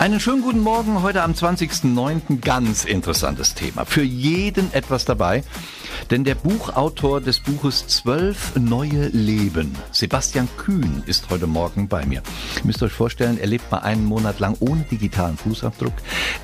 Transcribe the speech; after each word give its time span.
Einen 0.00 0.18
schönen 0.18 0.40
guten 0.40 0.60
Morgen 0.60 1.02
heute 1.02 1.22
am 1.22 1.32
20.09. 1.32 2.40
Ganz 2.40 2.86
interessantes 2.86 3.54
Thema. 3.54 3.84
Für 3.84 4.02
jeden 4.02 4.72
etwas 4.72 5.04
dabei. 5.04 5.44
Denn 6.10 6.24
der 6.24 6.36
Buchautor 6.36 7.20
des 7.20 7.38
Buches 7.40 7.86
Zwölf 7.86 8.56
neue 8.56 9.08
Leben, 9.08 9.76
Sebastian 9.92 10.48
Kühn, 10.56 11.02
ist 11.04 11.28
heute 11.28 11.46
Morgen 11.46 11.86
bei 11.86 12.06
mir. 12.06 12.22
Ihr 12.56 12.64
müsst 12.64 12.82
euch 12.82 12.92
vorstellen, 12.92 13.36
er 13.38 13.48
lebt 13.48 13.70
mal 13.70 13.80
einen 13.80 14.06
Monat 14.06 14.40
lang 14.40 14.56
ohne 14.60 14.84
digitalen 14.84 15.36
Fußabdruck. 15.36 15.92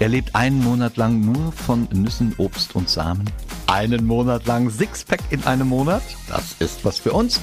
Er 0.00 0.10
lebt 0.10 0.34
einen 0.34 0.62
Monat 0.62 0.98
lang 0.98 1.22
nur 1.22 1.50
von 1.52 1.88
Nüssen, 1.94 2.34
Obst 2.36 2.76
und 2.76 2.90
Samen. 2.90 3.24
Einen 3.68 4.04
Monat 4.04 4.44
lang 4.44 4.68
Sixpack 4.68 5.22
in 5.30 5.42
einem 5.44 5.68
Monat. 5.68 6.02
Das 6.28 6.56
ist 6.58 6.84
was 6.84 6.98
für 6.98 7.12
uns. 7.12 7.40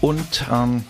Und 0.00 0.46
ähm, 0.50 0.84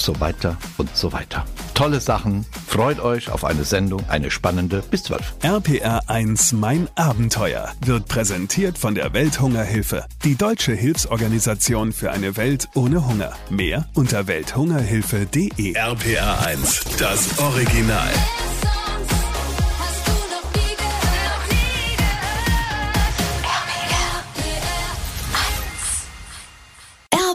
so 0.00 0.18
weiter 0.20 0.56
und 0.78 0.96
so 0.96 1.12
weiter. 1.12 1.44
Tolle 1.74 2.00
Sachen. 2.00 2.46
Freut 2.66 3.00
euch 3.00 3.30
auf 3.30 3.44
eine 3.44 3.64
Sendung, 3.64 4.02
eine 4.08 4.30
spannende 4.30 4.82
bis 4.90 5.04
12. 5.04 5.34
RPR 5.42 6.08
1 6.08 6.52
Mein 6.52 6.88
Abenteuer 6.94 7.72
wird 7.84 8.08
präsentiert 8.08 8.78
von 8.78 8.94
der 8.94 9.12
Welthungerhilfe, 9.12 10.06
die 10.24 10.36
deutsche 10.36 10.72
Hilfsorganisation 10.72 11.92
für 11.92 12.10
eine 12.10 12.36
Welt 12.36 12.68
ohne 12.74 13.06
Hunger. 13.06 13.32
Mehr 13.50 13.86
unter 13.94 14.26
welthungerhilfe.de. 14.26 15.74
RPR 15.74 16.46
1, 16.46 16.80
das 16.98 17.38
Original. 17.38 18.10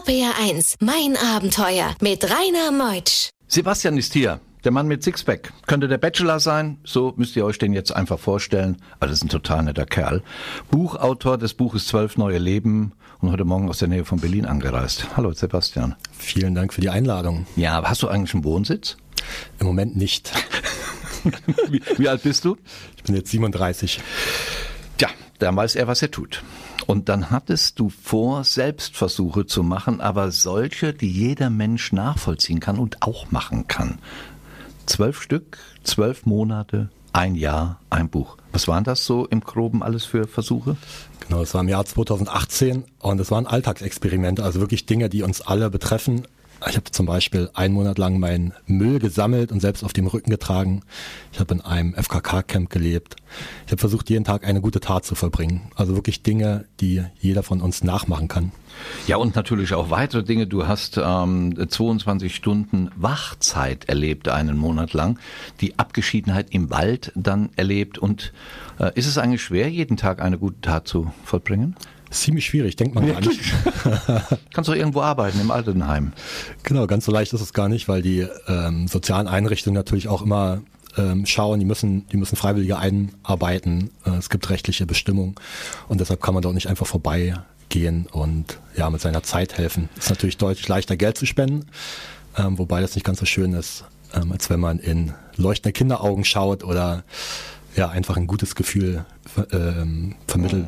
RPR 0.02 0.32
1, 0.40 0.76
mein 0.80 1.16
Abenteuer 1.16 1.94
mit 2.00 2.24
Rainer 2.24 2.72
Meutsch. 2.72 3.30
Sebastian 3.46 3.96
ist 3.96 4.12
hier. 4.12 4.40
Der 4.64 4.72
Mann 4.72 4.88
mit 4.88 5.04
Sixpack. 5.04 5.52
Könnte 5.66 5.86
der 5.86 5.98
Bachelor 5.98 6.40
sein, 6.40 6.78
so 6.82 7.12
müsst 7.16 7.36
ihr 7.36 7.44
euch 7.44 7.58
den 7.58 7.72
jetzt 7.72 7.94
einfach 7.94 8.18
vorstellen. 8.18 8.78
Aber 8.98 9.06
das 9.06 9.18
ist 9.18 9.24
ein 9.24 9.28
total 9.28 9.62
netter 9.62 9.86
Kerl. 9.86 10.22
Buchautor 10.70 11.38
des 11.38 11.54
Buches 11.54 11.86
Zwölf 11.86 12.16
neue 12.16 12.38
Leben 12.38 12.92
und 13.20 13.30
heute 13.30 13.44
Morgen 13.44 13.68
aus 13.68 13.78
der 13.78 13.88
Nähe 13.88 14.04
von 14.04 14.18
Berlin 14.18 14.44
angereist. 14.44 15.06
Hallo 15.16 15.32
Sebastian. 15.32 15.94
Vielen 16.18 16.56
Dank 16.56 16.72
für 16.74 16.80
die 16.80 16.90
Einladung. 16.90 17.46
Ja, 17.54 17.74
aber 17.78 17.88
hast 17.88 18.02
du 18.02 18.08
eigentlich 18.08 18.34
einen 18.34 18.44
Wohnsitz? 18.44 18.96
Im 19.60 19.68
Moment 19.68 19.96
nicht. 19.96 20.32
wie, 21.68 21.80
wie 21.96 22.08
alt 22.08 22.24
bist 22.24 22.44
du? 22.44 22.56
Ich 22.96 23.04
bin 23.04 23.14
jetzt 23.14 23.30
37. 23.30 24.00
Tja, 24.98 25.08
dann 25.38 25.54
weiß 25.54 25.76
er, 25.76 25.86
was 25.86 26.02
er 26.02 26.10
tut. 26.10 26.42
Und 26.92 27.08
dann 27.08 27.30
hattest 27.30 27.78
du 27.78 27.88
vor, 27.88 28.44
Selbstversuche 28.44 29.46
zu 29.46 29.62
machen, 29.62 30.02
aber 30.02 30.30
solche, 30.30 30.92
die 30.92 31.10
jeder 31.10 31.48
Mensch 31.48 31.90
nachvollziehen 31.90 32.60
kann 32.60 32.78
und 32.78 33.00
auch 33.00 33.30
machen 33.30 33.66
kann. 33.66 33.98
Zwölf 34.84 35.22
Stück, 35.22 35.56
zwölf 35.84 36.26
Monate, 36.26 36.90
ein 37.14 37.34
Jahr, 37.34 37.80
ein 37.88 38.10
Buch. 38.10 38.36
Was 38.52 38.68
waren 38.68 38.84
das 38.84 39.06
so 39.06 39.24
im 39.24 39.40
Groben 39.40 39.82
alles 39.82 40.04
für 40.04 40.26
Versuche? 40.26 40.76
Genau, 41.20 41.40
das 41.40 41.54
war 41.54 41.62
im 41.62 41.68
Jahr 41.70 41.86
2018 41.86 42.84
und 42.98 43.20
es 43.20 43.30
waren 43.30 43.46
Alltagsexperimente, 43.46 44.44
also 44.44 44.60
wirklich 44.60 44.84
Dinge, 44.84 45.08
die 45.08 45.22
uns 45.22 45.40
alle 45.40 45.70
betreffen. 45.70 46.28
Ich 46.68 46.76
habe 46.76 46.90
zum 46.90 47.06
Beispiel 47.06 47.50
einen 47.54 47.74
Monat 47.74 47.98
lang 47.98 48.18
meinen 48.18 48.52
Müll 48.66 48.98
gesammelt 48.98 49.50
und 49.52 49.60
selbst 49.60 49.82
auf 49.82 49.92
dem 49.92 50.06
Rücken 50.06 50.30
getragen. 50.30 50.82
Ich 51.32 51.40
habe 51.40 51.54
in 51.54 51.60
einem 51.60 51.94
FKK-Camp 51.94 52.70
gelebt. 52.70 53.16
Ich 53.66 53.72
habe 53.72 53.80
versucht, 53.80 54.10
jeden 54.10 54.24
Tag 54.24 54.46
eine 54.46 54.60
gute 54.60 54.80
Tat 54.80 55.04
zu 55.04 55.14
vollbringen. 55.14 55.62
Also 55.74 55.94
wirklich 55.94 56.22
Dinge, 56.22 56.66
die 56.80 57.02
jeder 57.18 57.42
von 57.42 57.60
uns 57.60 57.82
nachmachen 57.82 58.28
kann. 58.28 58.52
Ja, 59.06 59.16
und 59.16 59.34
natürlich 59.34 59.74
auch 59.74 59.90
weitere 59.90 60.22
Dinge. 60.22 60.46
Du 60.46 60.66
hast 60.66 61.00
ähm, 61.02 61.56
22 61.68 62.34
Stunden 62.34 62.90
Wachzeit 62.96 63.86
erlebt, 63.86 64.28
einen 64.28 64.56
Monat 64.56 64.92
lang. 64.92 65.18
Die 65.60 65.78
Abgeschiedenheit 65.78 66.48
im 66.50 66.70
Wald 66.70 67.12
dann 67.14 67.50
erlebt. 67.56 67.98
Und 67.98 68.32
äh, 68.78 68.92
ist 68.94 69.06
es 69.06 69.18
eigentlich 69.18 69.42
schwer, 69.42 69.68
jeden 69.68 69.96
Tag 69.96 70.22
eine 70.22 70.38
gute 70.38 70.60
Tat 70.60 70.86
zu 70.86 71.12
vollbringen? 71.24 71.76
Ziemlich 72.12 72.46
schwierig, 72.46 72.76
denkt 72.76 72.94
man 72.94 73.06
gar 73.06 73.20
nicht. 73.20 73.40
Kannst 74.52 74.68
du 74.68 74.74
irgendwo 74.74 75.00
arbeiten, 75.00 75.40
im 75.40 75.50
Altenheim? 75.50 76.12
Genau, 76.62 76.86
ganz 76.86 77.06
so 77.06 77.12
leicht 77.12 77.32
ist 77.32 77.40
es 77.40 77.52
gar 77.52 77.68
nicht, 77.68 77.88
weil 77.88 78.02
die 78.02 78.26
ähm, 78.46 78.86
sozialen 78.86 79.26
Einrichtungen 79.26 79.74
natürlich 79.74 80.08
auch 80.08 80.22
immer 80.22 80.60
ähm, 80.96 81.26
schauen, 81.26 81.58
die 81.58 81.64
müssen, 81.64 82.06
die 82.08 82.16
müssen 82.16 82.36
Freiwillige 82.36 82.78
einarbeiten. 82.78 83.90
Äh, 84.04 84.10
es 84.10 84.30
gibt 84.30 84.50
rechtliche 84.50 84.86
Bestimmungen 84.86 85.34
und 85.88 86.00
deshalb 86.00 86.20
kann 86.22 86.34
man 86.34 86.42
dort 86.42 86.54
nicht 86.54 86.68
einfach 86.68 86.86
vorbeigehen 86.86 88.06
und 88.12 88.58
ja 88.76 88.90
mit 88.90 89.00
seiner 89.00 89.22
Zeit 89.22 89.56
helfen. 89.56 89.88
Ist 89.96 90.10
natürlich 90.10 90.36
deutlich 90.36 90.68
leichter, 90.68 90.96
Geld 90.96 91.16
zu 91.16 91.26
spenden, 91.26 91.66
ähm, 92.36 92.58
wobei 92.58 92.80
das 92.80 92.94
nicht 92.94 93.04
ganz 93.04 93.20
so 93.20 93.26
schön 93.26 93.54
ist, 93.54 93.84
ähm, 94.14 94.32
als 94.32 94.50
wenn 94.50 94.60
man 94.60 94.78
in 94.78 95.14
leuchtende 95.36 95.72
Kinderaugen 95.72 96.24
schaut 96.24 96.62
oder 96.62 97.04
ja 97.76 97.88
einfach 97.88 98.16
ein 98.16 98.26
gutes 98.26 98.54
Gefühl 98.54 99.04
ähm, 99.50 100.14
vermittelt. 100.26 100.66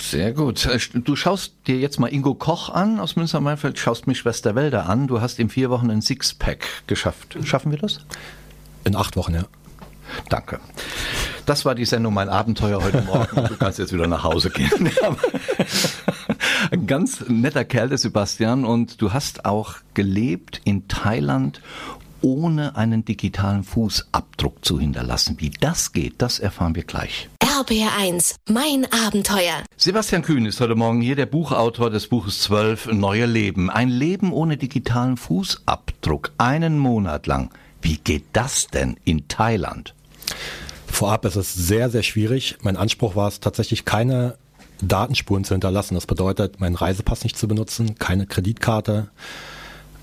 Sehr 0.00 0.32
gut. 0.32 0.66
Äh, 0.66 0.78
du 0.94 1.16
schaust 1.16 1.54
dir 1.66 1.78
jetzt 1.78 1.98
mal 1.98 2.08
Ingo 2.08 2.34
Koch 2.34 2.70
an 2.70 3.00
aus 3.00 3.16
Münster-Meinfeld, 3.16 3.78
schaust 3.78 4.06
mich 4.06 4.18
Schwester 4.18 4.54
Wälder 4.54 4.88
an. 4.88 5.06
Du 5.06 5.20
hast 5.20 5.38
in 5.38 5.48
vier 5.48 5.70
Wochen 5.70 5.90
ein 5.90 6.02
Sixpack 6.02 6.66
geschafft. 6.86 7.36
Schaffen 7.44 7.70
wir 7.70 7.78
das? 7.78 8.00
In 8.84 8.96
acht 8.96 9.16
Wochen, 9.16 9.34
ja. 9.34 9.44
Danke. 10.28 10.60
Das 11.46 11.64
war 11.64 11.74
die 11.74 11.84
Sendung 11.84 12.14
Mein 12.14 12.28
Abenteuer 12.28 12.82
heute 12.82 13.02
Morgen. 13.02 13.46
Du 13.48 13.56
kannst 13.56 13.78
jetzt 13.78 13.92
wieder 13.92 14.06
nach 14.06 14.24
Hause 14.24 14.50
gehen. 14.50 14.90
Ein 16.70 16.86
ganz 16.86 17.24
netter 17.28 17.64
Kerl, 17.64 17.88
der 17.88 17.98
Sebastian. 17.98 18.64
Und 18.64 19.00
du 19.00 19.12
hast 19.12 19.44
auch 19.44 19.76
gelebt 19.94 20.60
in 20.64 20.88
Thailand 20.88 21.62
ohne 22.22 22.76
einen 22.76 23.04
digitalen 23.04 23.64
Fußabdruck 23.64 24.64
zu 24.64 24.78
hinterlassen. 24.78 25.36
Wie 25.38 25.50
das 25.50 25.92
geht, 25.92 26.14
das 26.18 26.38
erfahren 26.38 26.74
wir 26.74 26.84
gleich. 26.84 27.28
RBR1, 27.42 28.36
mein 28.48 28.86
Abenteuer. 28.92 29.64
Sebastian 29.76 30.22
Kühn 30.22 30.46
ist 30.46 30.60
heute 30.60 30.76
Morgen 30.76 31.00
hier, 31.00 31.16
der 31.16 31.26
Buchautor 31.26 31.90
des 31.90 32.06
Buches 32.06 32.40
12 32.42 32.92
Neue 32.92 33.26
Leben. 33.26 33.68
Ein 33.68 33.88
Leben 33.88 34.32
ohne 34.32 34.56
digitalen 34.56 35.16
Fußabdruck, 35.16 36.32
einen 36.38 36.78
Monat 36.78 37.26
lang. 37.26 37.50
Wie 37.82 37.96
geht 37.96 38.24
das 38.32 38.68
denn 38.68 38.96
in 39.04 39.26
Thailand? 39.28 39.94
Vorab 40.86 41.24
ist 41.24 41.36
es 41.36 41.54
sehr, 41.54 41.90
sehr 41.90 42.02
schwierig. 42.02 42.56
Mein 42.62 42.76
Anspruch 42.76 43.16
war 43.16 43.28
es 43.28 43.40
tatsächlich 43.40 43.84
keine 43.84 44.36
Datenspuren 44.80 45.44
zu 45.44 45.54
hinterlassen. 45.54 45.94
Das 45.94 46.06
bedeutet, 46.06 46.60
meinen 46.60 46.74
Reisepass 46.74 47.24
nicht 47.24 47.36
zu 47.36 47.48
benutzen, 47.48 47.96
keine 47.98 48.26
Kreditkarte, 48.26 49.08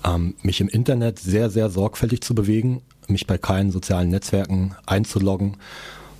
ähm, 0.06 0.34
mich 0.42 0.60
im 0.60 0.68
Internet 0.68 1.18
sehr, 1.18 1.50
sehr 1.50 1.70
sorgfältig 1.70 2.20
zu 2.20 2.34
bewegen, 2.34 2.82
mich 3.08 3.26
bei 3.26 3.38
keinen 3.38 3.70
sozialen 3.70 4.10
Netzwerken 4.10 4.74
einzuloggen 4.86 5.56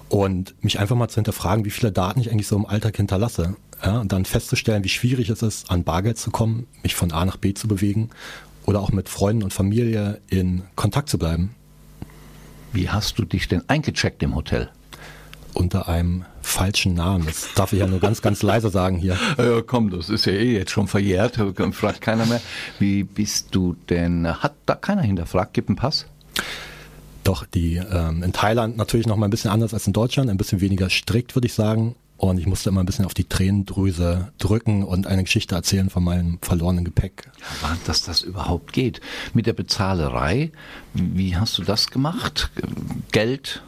und 0.08 0.54
mich 0.62 0.78
einfach 0.78 0.96
mal 0.96 1.08
zu 1.08 1.16
hinterfragen, 1.16 1.64
wie 1.64 1.70
viele 1.70 1.92
Daten 1.92 2.20
ich 2.20 2.30
eigentlich 2.30 2.48
so 2.48 2.56
im 2.56 2.66
Alltag 2.66 2.96
hinterlasse. 2.96 3.56
Ja, 3.84 4.00
und 4.00 4.12
dann 4.12 4.24
festzustellen, 4.24 4.84
wie 4.84 4.88
schwierig 4.88 5.28
es 5.28 5.42
ist, 5.42 5.70
an 5.70 5.84
Bargeld 5.84 6.18
zu 6.18 6.30
kommen, 6.30 6.66
mich 6.82 6.94
von 6.94 7.12
A 7.12 7.24
nach 7.24 7.36
B 7.36 7.52
zu 7.52 7.68
bewegen 7.68 8.10
oder 8.64 8.80
auch 8.80 8.90
mit 8.90 9.08
Freunden 9.08 9.42
und 9.42 9.52
Familie 9.52 10.20
in 10.28 10.62
Kontakt 10.76 11.08
zu 11.08 11.18
bleiben. 11.18 11.54
Wie 12.72 12.88
hast 12.88 13.18
du 13.18 13.24
dich 13.24 13.48
denn 13.48 13.62
eingecheckt 13.68 14.22
im 14.22 14.34
Hotel? 14.34 14.70
Unter 15.52 15.88
einem 15.88 16.24
falschen 16.46 16.94
Namen. 16.94 17.26
Das 17.26 17.48
darf 17.54 17.72
ich 17.72 17.80
ja 17.80 17.86
nur 17.86 18.00
ganz, 18.00 18.22
ganz 18.22 18.42
leise 18.42 18.70
sagen 18.70 18.98
hier. 18.98 19.18
Ja, 19.36 19.62
komm, 19.62 19.90
das 19.90 20.08
ist 20.08 20.24
ja 20.26 20.32
eh 20.32 20.54
jetzt 20.54 20.70
schon 20.70 20.88
verjährt, 20.88 21.38
fragt 21.72 22.00
keiner 22.00 22.26
mehr. 22.26 22.40
Wie 22.78 23.04
bist 23.04 23.48
du 23.54 23.76
denn? 23.90 24.26
Hat 24.42 24.54
da 24.64 24.74
keiner 24.74 25.02
hinterfragt? 25.02 25.54
Gib 25.54 25.68
einen 25.68 25.76
Pass? 25.76 26.06
Doch, 27.24 27.44
die 27.44 27.76
ähm, 27.76 28.22
in 28.22 28.32
Thailand 28.32 28.76
natürlich 28.76 29.06
noch 29.06 29.16
mal 29.16 29.26
ein 29.26 29.30
bisschen 29.30 29.50
anders 29.50 29.74
als 29.74 29.86
in 29.86 29.92
Deutschland, 29.92 30.30
ein 30.30 30.36
bisschen 30.36 30.60
weniger 30.60 30.88
strikt, 30.88 31.34
würde 31.34 31.46
ich 31.46 31.54
sagen. 31.54 31.96
Und 32.18 32.38
ich 32.38 32.46
musste 32.46 32.70
immer 32.70 32.80
ein 32.80 32.86
bisschen 32.86 33.04
auf 33.04 33.12
die 33.12 33.24
Tränendrüse 33.24 34.32
drücken 34.38 34.84
und 34.84 35.06
eine 35.06 35.24
Geschichte 35.24 35.54
erzählen 35.54 35.90
von 35.90 36.02
meinem 36.02 36.38
verlorenen 36.40 36.84
Gepäck. 36.84 37.30
Ja, 37.62 37.76
dass 37.84 38.04
das 38.04 38.22
überhaupt 38.22 38.72
geht. 38.72 39.00
Mit 39.34 39.46
der 39.46 39.52
Bezahlerei, 39.52 40.52
wie 40.94 41.36
hast 41.36 41.58
du 41.58 41.62
das 41.62 41.90
gemacht? 41.90 42.50
Geld? 43.12 43.62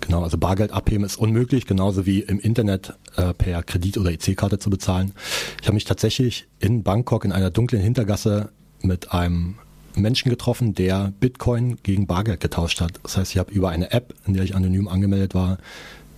Genau, 0.00 0.22
also 0.22 0.38
Bargeld 0.38 0.72
abheben 0.72 1.04
ist 1.04 1.16
unmöglich, 1.16 1.66
genauso 1.66 2.06
wie 2.06 2.20
im 2.20 2.40
Internet 2.40 2.94
äh, 3.16 3.34
per 3.34 3.62
Kredit- 3.62 3.98
oder 3.98 4.10
EC-Karte 4.10 4.58
zu 4.58 4.70
bezahlen. 4.70 5.12
Ich 5.60 5.66
habe 5.66 5.74
mich 5.74 5.84
tatsächlich 5.84 6.48
in 6.58 6.82
Bangkok 6.82 7.24
in 7.24 7.32
einer 7.32 7.50
dunklen 7.50 7.82
Hintergasse 7.82 8.50
mit 8.82 9.12
einem 9.12 9.56
Menschen 9.94 10.30
getroffen, 10.30 10.74
der 10.74 11.12
Bitcoin 11.18 11.78
gegen 11.82 12.06
Bargeld 12.06 12.40
getauscht 12.40 12.80
hat. 12.80 13.00
Das 13.02 13.16
heißt, 13.16 13.32
ich 13.32 13.38
habe 13.38 13.52
über 13.52 13.70
eine 13.70 13.90
App, 13.90 14.14
in 14.26 14.34
der 14.34 14.44
ich 14.44 14.54
anonym 14.54 14.88
angemeldet 14.88 15.34
war, 15.34 15.58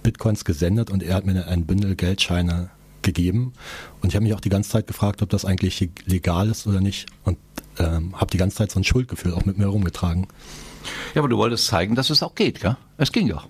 Bitcoins 0.03 0.45
gesendet 0.45 0.91
und 0.91 1.03
er 1.03 1.15
hat 1.15 1.27
mir 1.27 1.47
ein 1.47 1.67
Bündel 1.67 1.95
Geldscheine 1.95 2.71
gegeben. 3.03 3.53
Und 4.01 4.11
ich 4.11 4.15
habe 4.15 4.25
mich 4.25 4.35
auch 4.35 4.41
die 4.41 4.49
ganze 4.49 4.71
Zeit 4.71 4.87
gefragt, 4.87 5.23
ob 5.23 5.31
das 5.31 5.45
eigentlich 5.45 5.89
legal 6.05 6.49
ist 6.51 6.67
oder 6.67 6.81
nicht. 6.81 7.07
Und 7.25 7.39
ähm, 7.79 8.19
habe 8.19 8.31
die 8.31 8.39
ganze 8.39 8.59
Zeit 8.59 8.71
so 8.71 8.81
ein 8.81 8.85
Schuldgefühl 8.85 9.33
auch 9.33 9.45
mit 9.45 9.59
mir 9.59 9.65
herumgetragen. 9.65 10.27
Ja, 11.15 11.21
aber 11.21 11.29
du 11.29 11.37
wolltest 11.37 11.67
zeigen, 11.67 11.95
dass 11.95 12.11
es 12.11 12.23
auch 12.23 12.35
geht, 12.35 12.61
gell? 12.61 12.77
Es 12.97 13.13
ging 13.13 13.27
ja. 13.27 13.43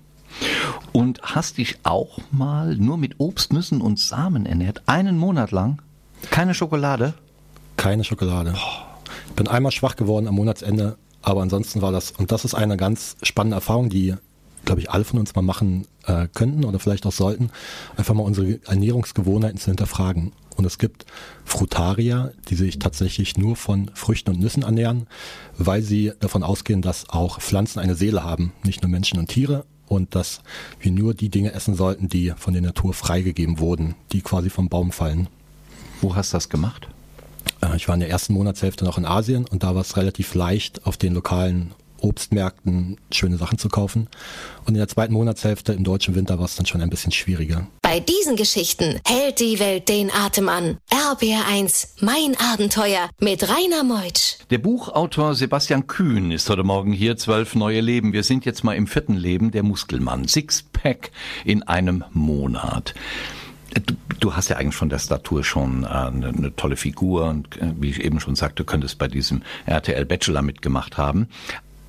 Und 0.92 1.20
hast 1.22 1.58
dich 1.58 1.78
auch 1.82 2.18
mal 2.30 2.76
nur 2.76 2.96
mit 2.98 3.18
Obst, 3.18 3.52
Nüssen 3.52 3.80
und 3.80 3.98
Samen 3.98 4.46
ernährt, 4.46 4.82
einen 4.86 5.18
Monat 5.18 5.50
lang? 5.50 5.80
Keine 6.30 6.54
Schokolade? 6.54 7.14
Keine 7.76 8.04
Schokolade. 8.04 8.54
Ich 9.28 9.34
bin 9.34 9.48
einmal 9.48 9.72
schwach 9.72 9.96
geworden 9.96 10.28
am 10.28 10.34
Monatsende, 10.34 10.96
aber 11.22 11.42
ansonsten 11.42 11.82
war 11.82 11.92
das, 11.92 12.12
und 12.12 12.32
das 12.32 12.44
ist 12.44 12.54
eine 12.54 12.76
ganz 12.76 13.16
spannende 13.22 13.56
Erfahrung, 13.56 13.90
die, 13.90 14.14
glaube 14.64 14.80
ich, 14.80 14.90
alle 14.90 15.04
von 15.04 15.18
uns 15.18 15.34
mal 15.34 15.42
machen 15.42 15.86
äh, 16.06 16.28
könnten 16.32 16.64
oder 16.64 16.78
vielleicht 16.78 17.06
auch 17.06 17.12
sollten, 17.12 17.50
einfach 17.96 18.14
mal 18.14 18.22
unsere 18.22 18.60
Ernährungsgewohnheiten 18.66 19.58
zu 19.58 19.66
hinterfragen. 19.66 20.32
Und 20.56 20.64
es 20.66 20.78
gibt 20.78 21.06
Frutarier, 21.44 22.32
die 22.48 22.54
sich 22.54 22.78
tatsächlich 22.78 23.38
nur 23.38 23.56
von 23.56 23.90
Früchten 23.94 24.30
und 24.30 24.40
Nüssen 24.40 24.62
ernähren, 24.62 25.06
weil 25.56 25.82
sie 25.82 26.12
davon 26.20 26.42
ausgehen, 26.42 26.82
dass 26.82 27.08
auch 27.08 27.40
Pflanzen 27.40 27.78
eine 27.78 27.94
Seele 27.94 28.24
haben, 28.24 28.52
nicht 28.62 28.82
nur 28.82 28.90
Menschen 28.90 29.18
und 29.18 29.28
Tiere 29.28 29.64
und 29.86 30.14
dass 30.14 30.42
wir 30.78 30.92
nur 30.92 31.14
die 31.14 31.30
Dinge 31.30 31.52
essen 31.52 31.74
sollten, 31.74 32.08
die 32.08 32.32
von 32.36 32.52
der 32.52 32.62
Natur 32.62 32.94
freigegeben 32.94 33.58
wurden, 33.58 33.94
die 34.12 34.20
quasi 34.20 34.50
vom 34.50 34.68
Baum 34.68 34.92
fallen. 34.92 35.28
Wo 36.00 36.14
hast 36.14 36.32
du 36.32 36.36
das 36.36 36.48
gemacht? 36.48 36.88
Äh, 37.62 37.76
ich 37.76 37.88
war 37.88 37.94
in 37.94 38.00
der 38.00 38.10
ersten 38.10 38.34
Monatshälfte 38.34 38.84
noch 38.84 38.98
in 38.98 39.04
Asien 39.04 39.46
und 39.46 39.62
da 39.62 39.74
war 39.74 39.82
es 39.82 39.96
relativ 39.96 40.34
leicht, 40.34 40.86
auf 40.86 40.96
den 40.96 41.14
lokalen 41.14 41.72
Obstmärkten 42.00 42.96
schöne 43.12 43.36
Sachen 43.36 43.58
zu 43.58 43.68
kaufen. 43.68 44.08
Und 44.60 44.74
in 44.74 44.78
der 44.78 44.88
zweiten 44.88 45.12
Monatshälfte 45.12 45.72
im 45.72 45.84
deutschen 45.84 46.14
Winter 46.14 46.38
war 46.38 46.44
es 46.44 46.56
dann 46.56 46.66
schon 46.66 46.80
ein 46.80 46.90
bisschen 46.90 47.12
schwieriger. 47.12 47.66
Bei 47.82 48.00
diesen 48.00 48.36
Geschichten 48.36 49.00
hält 49.06 49.40
die 49.40 49.58
Welt 49.58 49.88
den 49.88 50.10
Atem 50.12 50.48
an. 50.48 50.78
RBR1, 50.90 51.88
mein 52.00 52.36
Abenteuer 52.52 53.10
mit 53.20 53.42
Rainer 53.48 53.84
Meutsch. 53.84 54.38
Der 54.50 54.58
Buchautor 54.58 55.34
Sebastian 55.34 55.86
Kühn 55.86 56.30
ist 56.30 56.48
heute 56.48 56.62
Morgen 56.62 56.92
hier. 56.92 57.16
Zwölf 57.16 57.54
neue 57.54 57.80
Leben. 57.80 58.12
Wir 58.12 58.22
sind 58.22 58.44
jetzt 58.44 58.64
mal 58.64 58.74
im 58.74 58.86
vierten 58.86 59.16
Leben, 59.16 59.50
der 59.50 59.62
Muskelmann. 59.62 60.28
Sixpack 60.28 61.10
in 61.44 61.62
einem 61.64 62.04
Monat. 62.12 62.94
Du, 63.86 63.94
du, 64.18 64.34
hast 64.34 64.48
ja 64.48 64.56
eigentlich 64.56 64.74
von 64.74 64.88
der 64.88 64.98
Statur 64.98 65.44
schon 65.44 65.84
äh, 65.84 65.86
eine, 65.86 66.28
eine, 66.28 66.56
tolle 66.56 66.76
Figur 66.76 67.26
und 67.26 67.56
äh, 67.58 67.72
wie 67.78 67.90
ich 67.90 68.00
eben 68.00 68.18
schon 68.18 68.34
sagte, 68.34 68.64
könntest 68.64 68.98
bei 68.98 69.06
diesem 69.06 69.42
RTL 69.66 70.04
Bachelor 70.04 70.42
mitgemacht 70.42 70.98
haben 70.98 71.28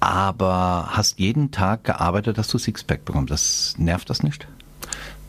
aber 0.02 0.88
hast 0.90 1.20
jeden 1.20 1.52
Tag 1.52 1.84
gearbeitet, 1.84 2.38
dass 2.38 2.48
du 2.48 2.58
Sixpack 2.58 3.06
bekommst. 3.06 3.32
Das 3.32 3.76
nervt 3.78 4.10
das 4.10 4.24
nicht? 4.24 4.48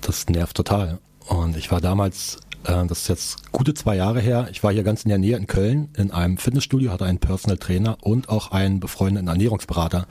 Das 0.00 0.28
nervt 0.28 0.56
total. 0.56 0.98
Und 1.28 1.56
ich 1.58 1.70
war 1.70 1.82
damals, 1.82 2.38
äh, 2.64 2.86
das 2.86 3.02
ist 3.02 3.08
jetzt 3.08 3.52
gute 3.52 3.74
zwei 3.74 3.96
Jahre 3.96 4.20
her, 4.20 4.48
ich 4.50 4.64
war 4.64 4.72
hier 4.72 4.82
ganz 4.82 5.04
in 5.04 5.10
der 5.10 5.18
Nähe 5.18 5.36
in 5.36 5.46
Köln 5.46 5.90
in 5.96 6.10
einem 6.10 6.38
Fitnessstudio, 6.38 6.90
hatte 6.90 7.04
einen 7.04 7.18
Personal 7.18 7.58
Trainer 7.58 7.98
und 8.00 8.30
auch 8.30 8.50
einen 8.50 8.80
befreundeten 8.80 9.28
Ernährungsberater. 9.28 10.06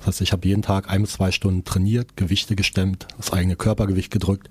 Das 0.00 0.06
heißt, 0.08 0.20
ich 0.22 0.32
habe 0.32 0.46
jeden 0.46 0.62
Tag 0.62 0.90
ein 0.90 1.02
bis 1.02 1.12
zwei 1.12 1.30
Stunden 1.30 1.64
trainiert, 1.64 2.16
Gewichte 2.16 2.56
gestemmt, 2.56 3.06
das 3.16 3.32
eigene 3.32 3.54
Körpergewicht 3.54 4.10
gedrückt 4.10 4.48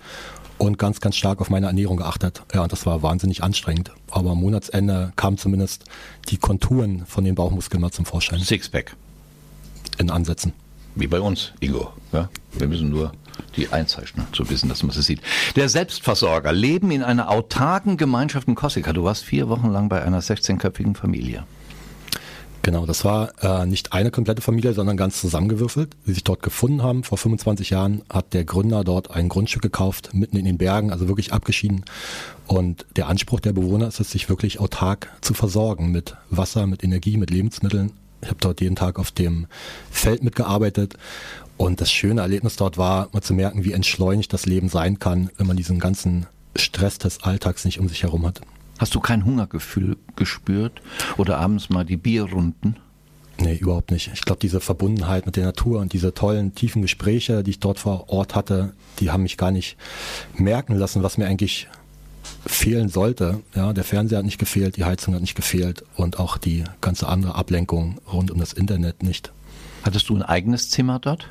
und 0.57 0.77
ganz, 0.77 1.01
ganz 1.01 1.17
stark 1.17 1.41
auf 1.41 1.49
meine 1.49 1.67
Ernährung 1.67 1.97
geachtet. 1.97 2.43
Ja, 2.53 2.63
und 2.63 2.71
das 2.71 2.85
war 2.85 3.03
wahnsinnig 3.03 3.43
anstrengend. 3.43 3.91
Aber 4.09 4.31
am 4.31 4.39
Monatsende 4.39 5.11
kamen 5.17 5.37
zumindest 5.37 5.83
die 6.29 6.37
Konturen 6.37 7.05
von 7.05 7.25
den 7.25 7.35
Bauchmuskeln 7.35 7.81
mal 7.81 7.91
zum 7.91 8.05
Vorschein. 8.05 8.39
Sixpack 8.39 8.95
in 9.99 10.09
Ansätzen. 10.09 10.53
Wie 10.95 11.07
bei 11.07 11.19
uns, 11.19 11.53
Ingo. 11.59 11.93
Ja? 12.11 12.29
Wir 12.57 12.67
müssen 12.67 12.89
nur 12.89 13.11
die 13.55 13.69
einzeichnen, 13.69 14.27
zu 14.33 14.49
wissen, 14.49 14.69
dass 14.69 14.83
man 14.83 14.91
sie 14.91 15.01
sieht. 15.01 15.21
Der 15.55 15.69
Selbstversorger, 15.69 16.51
Leben 16.51 16.91
in 16.91 17.03
einer 17.03 17.29
autarken 17.29 17.97
Gemeinschaft 17.97 18.47
in 18.47 18.55
Korsika. 18.55 18.93
Du 18.93 19.03
warst 19.03 19.23
vier 19.23 19.49
Wochen 19.49 19.69
lang 19.69 19.89
bei 19.89 20.01
einer 20.01 20.21
16-köpfigen 20.21 20.95
Familie. 20.95 21.43
Genau, 22.61 22.85
das 22.85 23.05
war 23.05 23.31
äh, 23.41 23.65
nicht 23.65 23.93
eine 23.93 24.11
komplette 24.11 24.41
Familie, 24.41 24.73
sondern 24.73 24.97
ganz 24.97 25.21
zusammengewürfelt. 25.21 25.95
Die 26.05 26.11
sich 26.11 26.25
dort 26.25 26.43
gefunden 26.43 26.83
haben. 26.83 27.03
Vor 27.03 27.17
25 27.17 27.69
Jahren 27.69 28.01
hat 28.09 28.33
der 28.33 28.43
Gründer 28.43 28.83
dort 28.83 29.11
ein 29.11 29.29
Grundstück 29.29 29.61
gekauft, 29.61 30.09
mitten 30.13 30.35
in 30.35 30.45
den 30.45 30.57
Bergen, 30.57 30.91
also 30.91 31.07
wirklich 31.07 31.31
abgeschieden. 31.31 31.85
Und 32.47 32.85
der 32.97 33.07
Anspruch 33.07 33.39
der 33.39 33.53
Bewohner 33.53 33.87
ist 33.87 34.01
es, 34.01 34.11
sich 34.11 34.27
wirklich 34.27 34.59
autark 34.59 35.09
zu 35.21 35.33
versorgen 35.33 35.91
mit 35.91 36.17
Wasser, 36.29 36.67
mit 36.67 36.83
Energie, 36.83 37.15
mit 37.15 37.29
Lebensmitteln 37.29 37.93
ich 38.21 38.29
habe 38.29 38.39
dort 38.39 38.61
jeden 38.61 38.75
Tag 38.75 38.99
auf 38.99 39.11
dem 39.11 39.47
Feld 39.91 40.23
mitgearbeitet 40.23 40.95
und 41.57 41.81
das 41.81 41.91
schöne 41.91 42.21
Erlebnis 42.21 42.55
dort 42.55 42.77
war, 42.77 43.09
mal 43.11 43.21
zu 43.21 43.33
merken, 43.33 43.65
wie 43.65 43.73
entschleunigt 43.73 44.31
das 44.31 44.45
Leben 44.45 44.69
sein 44.69 44.99
kann, 44.99 45.29
wenn 45.37 45.47
man 45.47 45.57
diesen 45.57 45.79
ganzen 45.79 46.25
Stress 46.55 46.97
des 46.97 47.23
Alltags 47.23 47.65
nicht 47.65 47.79
um 47.79 47.89
sich 47.89 48.03
herum 48.03 48.25
hat. 48.25 48.41
Hast 48.77 48.95
du 48.95 48.99
kein 48.99 49.25
Hungergefühl 49.25 49.97
gespürt 50.15 50.81
oder 51.17 51.37
abends 51.37 51.69
mal 51.69 51.83
die 51.83 51.97
Bierrunden? 51.97 52.77
Nee, 53.41 53.55
überhaupt 53.55 53.91
nicht. 53.91 54.09
Ich 54.13 54.21
glaube, 54.21 54.39
diese 54.41 54.59
Verbundenheit 54.59 55.25
mit 55.25 55.35
der 55.35 55.45
Natur 55.45 55.79
und 55.79 55.93
diese 55.93 56.13
tollen, 56.13 56.55
tiefen 56.55 56.81
Gespräche, 56.81 57.43
die 57.43 57.51
ich 57.51 57.59
dort 57.59 57.79
vor 57.79 58.09
Ort 58.09 58.35
hatte, 58.35 58.73
die 58.99 59.11
haben 59.11 59.23
mich 59.23 59.37
gar 59.37 59.51
nicht 59.51 59.77
merken 60.35 60.75
lassen, 60.75 61.03
was 61.03 61.17
mir 61.17 61.25
eigentlich 61.25 61.67
fehlen 62.45 62.89
sollte. 62.89 63.41
Ja, 63.55 63.73
der 63.73 63.83
Fernseher 63.83 64.19
hat 64.19 64.25
nicht 64.25 64.39
gefehlt, 64.39 64.77
die 64.77 64.85
Heizung 64.85 65.13
hat 65.13 65.21
nicht 65.21 65.35
gefehlt 65.35 65.83
und 65.95 66.19
auch 66.19 66.37
die 66.37 66.63
ganze 66.81 67.07
andere 67.07 67.35
Ablenkung 67.35 67.99
rund 68.11 68.31
um 68.31 68.39
das 68.39 68.53
Internet 68.53 69.03
nicht. 69.03 69.31
Hattest 69.83 70.09
du 70.09 70.15
ein 70.15 70.23
eigenes 70.23 70.69
Zimmer 70.69 70.99
dort? 70.99 71.27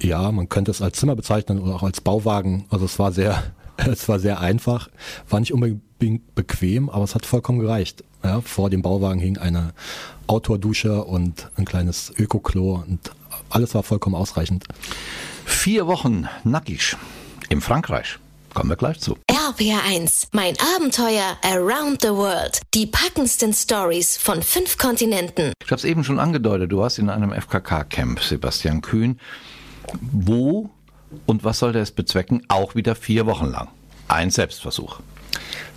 Ja, 0.00 0.30
man 0.32 0.48
könnte 0.48 0.70
es 0.70 0.82
als 0.82 0.98
Zimmer 0.98 1.16
bezeichnen 1.16 1.58
oder 1.58 1.74
auch 1.74 1.82
als 1.82 2.00
Bauwagen. 2.00 2.66
Also 2.70 2.84
es 2.84 2.98
war 2.98 3.12
sehr, 3.12 3.42
es 3.76 4.08
war 4.08 4.18
sehr 4.18 4.40
einfach, 4.40 4.88
war 5.28 5.40
nicht 5.40 5.52
unbedingt 5.52 6.34
bequem, 6.34 6.90
aber 6.90 7.04
es 7.04 7.14
hat 7.14 7.26
vollkommen 7.26 7.60
gereicht. 7.60 8.04
Ja, 8.22 8.40
vor 8.40 8.70
dem 8.70 8.82
Bauwagen 8.82 9.20
hing 9.20 9.38
eine 9.38 9.72
Outdoor-Dusche 10.26 11.04
und 11.04 11.50
ein 11.56 11.64
kleines 11.64 12.12
Öko-Klo 12.18 12.82
und 12.86 13.12
alles 13.50 13.74
war 13.74 13.82
vollkommen 13.82 14.16
ausreichend. 14.16 14.64
Vier 15.44 15.86
Wochen 15.86 16.26
nackig 16.42 16.96
in 17.48 17.60
Frankreich. 17.60 18.18
Kommen 18.52 18.70
wir 18.70 18.76
gleich 18.76 18.98
zu. 18.98 19.16
RPR1, 19.46 20.26
mein 20.32 20.54
Abenteuer 20.74 21.36
Around 21.42 22.02
the 22.02 22.08
World. 22.08 22.60
Die 22.74 22.84
packendsten 22.84 23.52
Stories 23.52 24.16
von 24.16 24.42
fünf 24.42 24.76
Kontinenten. 24.76 25.52
Ich 25.62 25.70
habe 25.70 25.76
es 25.76 25.84
eben 25.84 26.02
schon 26.02 26.18
angedeutet, 26.18 26.72
du 26.72 26.78
warst 26.78 26.98
in 26.98 27.08
einem 27.08 27.32
FKK-Camp, 27.32 28.20
Sebastian 28.20 28.82
Kühn. 28.82 29.20
Wo 30.00 30.70
und 31.26 31.44
was 31.44 31.60
sollte 31.60 31.78
es 31.78 31.92
bezwecken? 31.92 32.42
Auch 32.48 32.74
wieder 32.74 32.96
vier 32.96 33.26
Wochen 33.26 33.46
lang. 33.46 33.68
Ein 34.08 34.30
Selbstversuch. 34.30 34.98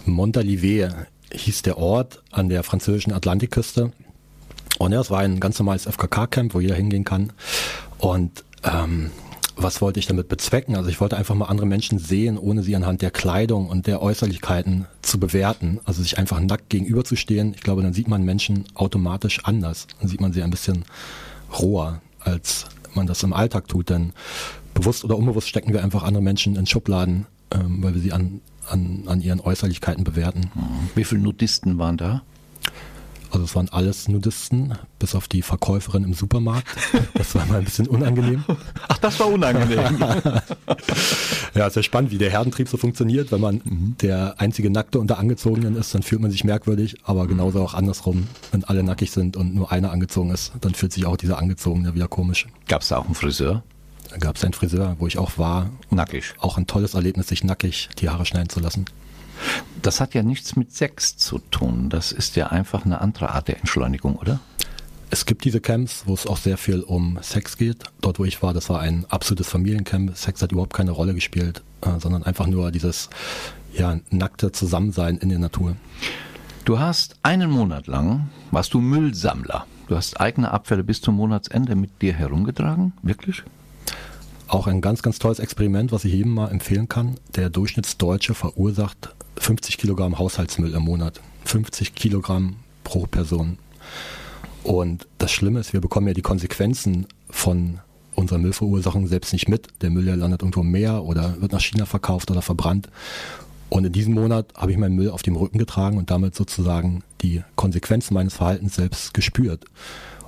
Montalivet 0.03 0.91
hieß 1.31 1.61
der 1.61 1.77
Ort 1.77 2.23
an 2.31 2.49
der 2.49 2.63
französischen 2.63 3.13
Atlantikküste. 3.13 3.91
Und 4.79 4.93
ja, 4.93 4.99
es 4.99 5.11
war 5.11 5.19
ein 5.19 5.39
ganz 5.39 5.59
normales 5.59 5.85
FKK-Camp, 5.85 6.55
wo 6.55 6.59
jeder 6.59 6.75
hingehen 6.75 7.03
kann. 7.03 7.33
Und 7.99 8.43
ähm, 8.63 9.11
was 9.61 9.81
wollte 9.81 9.99
ich 9.99 10.07
damit 10.07 10.29
bezwecken? 10.29 10.75
Also 10.75 10.89
ich 10.89 11.01
wollte 11.01 11.17
einfach 11.17 11.35
mal 11.35 11.45
andere 11.45 11.67
Menschen 11.67 11.99
sehen, 11.99 12.37
ohne 12.37 12.63
sie 12.63 12.75
anhand 12.75 13.01
der 13.01 13.11
Kleidung 13.11 13.67
und 13.67 13.87
der 13.87 14.01
Äußerlichkeiten 14.01 14.85
zu 15.01 15.19
bewerten. 15.19 15.79
Also 15.85 16.01
sich 16.01 16.17
einfach 16.17 16.39
nackt 16.39 16.69
gegenüberzustehen. 16.69 17.53
Ich 17.53 17.61
glaube, 17.61 17.81
dann 17.81 17.93
sieht 17.93 18.07
man 18.07 18.23
Menschen 18.23 18.65
automatisch 18.73 19.43
anders. 19.43 19.87
Dann 19.99 20.07
sieht 20.07 20.21
man 20.21 20.33
sie 20.33 20.43
ein 20.43 20.49
bisschen 20.49 20.85
roher, 21.59 22.01
als 22.19 22.67
man 22.93 23.07
das 23.07 23.23
im 23.23 23.33
Alltag 23.33 23.67
tut. 23.67 23.89
Denn 23.89 24.13
bewusst 24.73 25.03
oder 25.03 25.17
unbewusst 25.17 25.49
stecken 25.49 25.73
wir 25.73 25.83
einfach 25.83 26.03
andere 26.03 26.23
Menschen 26.23 26.55
in 26.55 26.65
Schubladen, 26.65 27.25
ähm, 27.51 27.83
weil 27.83 27.93
wir 27.93 28.01
sie 28.01 28.13
an, 28.13 28.41
an, 28.67 29.03
an 29.07 29.21
ihren 29.21 29.41
Äußerlichkeiten 29.41 30.03
bewerten. 30.03 30.51
Wie 30.95 31.03
viele 31.03 31.21
Nudisten 31.21 31.77
waren 31.77 31.97
da? 31.97 32.23
Also 33.31 33.45
es 33.45 33.55
waren 33.55 33.69
alles 33.69 34.07
Nudisten, 34.07 34.73
bis 34.97 35.13
auf 35.13 35.27
die 35.27 35.41
Verkäuferin 35.41 36.03
im 36.03 36.13
Supermarkt. 36.13 36.67
Das 37.13 37.35
war 37.35 37.45
mal 37.45 37.59
ein 37.59 37.65
bisschen 37.65 37.87
unangenehm. 37.87 38.43
Ach, 38.87 38.97
das 38.97 39.19
war 39.19 39.27
unangenehm. 39.27 39.97
ja, 41.53 41.67
es 41.67 41.67
ist 41.67 41.75
ja 41.75 41.83
spannend, 41.83 42.11
wie 42.11 42.17
der 42.17 42.31
Herdentrieb 42.31 42.67
so 42.67 42.77
funktioniert. 42.77 43.31
Wenn 43.31 43.41
man 43.41 43.61
mhm. 43.63 43.95
der 44.01 44.35
einzige 44.39 44.71
Nackte 44.71 44.99
unter 44.99 45.19
Angezogenen 45.19 45.75
ist, 45.75 45.93
dann 45.93 46.01
fühlt 46.01 46.21
man 46.21 46.31
sich 46.31 46.43
merkwürdig, 46.43 46.97
aber 47.03 47.25
mhm. 47.25 47.29
genauso 47.29 47.61
auch 47.61 47.75
andersrum. 47.75 48.27
Wenn 48.51 48.63
alle 48.63 48.83
nackig 48.83 49.11
sind 49.11 49.37
und 49.37 49.53
nur 49.53 49.71
einer 49.71 49.91
angezogen 49.91 50.31
ist, 50.31 50.53
dann 50.61 50.73
fühlt 50.73 50.93
sich 50.93 51.05
auch 51.05 51.17
dieser 51.17 51.37
Angezogene 51.37 51.93
wieder 51.93 52.07
komisch. 52.07 52.47
Gab 52.67 52.81
es 52.81 52.87
da 52.87 52.97
auch 52.97 53.05
einen 53.05 53.15
Friseur? 53.15 53.63
Da 54.09 54.17
gab 54.17 54.37
es 54.37 54.43
einen 54.43 54.53
Friseur, 54.53 54.95
wo 54.97 55.05
ich 55.05 55.19
auch 55.19 55.37
war. 55.37 55.69
Nackig. 55.91 56.33
Auch 56.39 56.57
ein 56.57 56.65
tolles 56.65 56.95
Erlebnis, 56.95 57.27
sich 57.27 57.43
nackig 57.43 57.89
die 57.99 58.09
Haare 58.09 58.25
schneiden 58.25 58.49
zu 58.49 58.59
lassen. 58.59 58.85
Das 59.81 60.01
hat 60.01 60.13
ja 60.13 60.23
nichts 60.23 60.55
mit 60.55 60.73
Sex 60.73 61.17
zu 61.17 61.39
tun. 61.39 61.89
Das 61.89 62.11
ist 62.11 62.35
ja 62.35 62.47
einfach 62.47 62.85
eine 62.85 63.01
andere 63.01 63.29
Art 63.29 63.47
der 63.47 63.57
Entschleunigung, 63.57 64.15
oder? 64.15 64.39
Es 65.11 65.25
gibt 65.25 65.43
diese 65.43 65.59
Camps, 65.59 66.03
wo 66.05 66.13
es 66.13 66.27
auch 66.27 66.37
sehr 66.37 66.57
viel 66.57 66.81
um 66.81 67.17
Sex 67.21 67.57
geht. 67.57 67.83
Dort, 68.01 68.19
wo 68.19 68.25
ich 68.25 68.43
war, 68.43 68.53
das 68.53 68.69
war 68.69 68.79
ein 68.79 69.05
absolutes 69.09 69.47
Familiencamp. 69.47 70.15
Sex 70.15 70.41
hat 70.41 70.51
überhaupt 70.51 70.73
keine 70.73 70.91
Rolle 70.91 71.15
gespielt, 71.15 71.63
äh, 71.81 71.99
sondern 71.99 72.23
einfach 72.23 72.45
nur 72.45 72.71
dieses 72.71 73.09
ja, 73.73 73.99
nackte 74.11 74.51
Zusammensein 74.51 75.17
in 75.17 75.29
der 75.29 75.39
Natur. 75.39 75.75
Du 76.65 76.77
hast 76.77 77.15
einen 77.23 77.49
Monat 77.49 77.87
lang, 77.87 78.29
warst 78.51 78.75
du 78.75 78.81
Müllsammler. 78.81 79.65
Du 79.87 79.95
hast 79.95 80.21
eigene 80.21 80.51
Abfälle 80.51 80.83
bis 80.83 81.01
zum 81.01 81.15
Monatsende 81.15 81.75
mit 81.75 82.03
dir 82.03 82.13
herumgetragen? 82.13 82.93
Wirklich? 83.01 83.43
Auch 84.47 84.67
ein 84.67 84.81
ganz, 84.81 85.01
ganz 85.01 85.17
tolles 85.17 85.39
Experiment, 85.39 85.91
was 85.91 86.05
ich 86.05 86.13
jedem 86.13 86.35
mal 86.35 86.51
empfehlen 86.51 86.87
kann. 86.87 87.15
Der 87.35 87.49
Durchschnittsdeutsche 87.49 88.35
verursacht 88.35 89.15
50 89.39 89.77
Kilogramm 89.77 90.19
Haushaltsmüll 90.19 90.73
im 90.73 90.83
Monat. 90.83 91.21
50 91.45 91.95
Kilogramm 91.95 92.57
pro 92.83 93.07
Person. 93.07 93.57
Und 94.63 95.07
das 95.17 95.31
Schlimme 95.31 95.59
ist, 95.59 95.73
wir 95.73 95.81
bekommen 95.81 96.07
ja 96.07 96.13
die 96.13 96.21
Konsequenzen 96.21 97.07
von 97.29 97.79
unserer 98.15 98.37
Müllverursachung 98.37 99.07
selbst 99.07 99.33
nicht 99.33 99.47
mit. 99.47 99.67
Der 99.81 99.89
Müll 99.89 100.05
landet 100.05 100.41
irgendwo 100.41 100.61
im 100.61 100.71
Meer 100.71 101.03
oder 101.03 101.41
wird 101.41 101.53
nach 101.53 101.61
China 101.61 101.85
verkauft 101.85 102.29
oder 102.29 102.41
verbrannt. 102.41 102.89
Und 103.69 103.85
in 103.85 103.93
diesem 103.93 104.13
Monat 104.13 104.53
habe 104.55 104.71
ich 104.71 104.77
meinen 104.77 104.95
Müll 104.95 105.09
auf 105.09 105.21
dem 105.21 105.35
Rücken 105.35 105.57
getragen 105.57 105.97
und 105.97 106.11
damit 106.11 106.35
sozusagen 106.35 107.03
die 107.21 107.43
Konsequenzen 107.55 108.13
meines 108.13 108.33
Verhaltens 108.33 108.75
selbst 108.75 109.13
gespürt. 109.13 109.63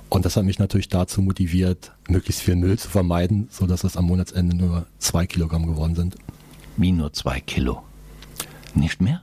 Und 0.08 0.24
das 0.24 0.36
hat 0.36 0.44
mich 0.44 0.58
natürlich 0.58 0.88
dazu 0.88 1.22
motiviert, 1.22 1.92
möglichst 2.08 2.42
viel 2.42 2.56
Müll 2.56 2.78
zu 2.78 2.88
vermeiden, 2.88 3.48
sodass 3.50 3.84
es 3.84 3.96
am 3.96 4.06
Monatsende 4.06 4.56
nur 4.56 4.86
zwei 4.98 5.26
Kilogramm 5.26 5.66
geworden 5.66 5.94
sind. 5.94 6.16
Wie 6.76 6.92
nur 6.92 7.12
zwei 7.12 7.40
Kilo? 7.40 7.82
Nicht 8.74 9.00
mehr? 9.00 9.22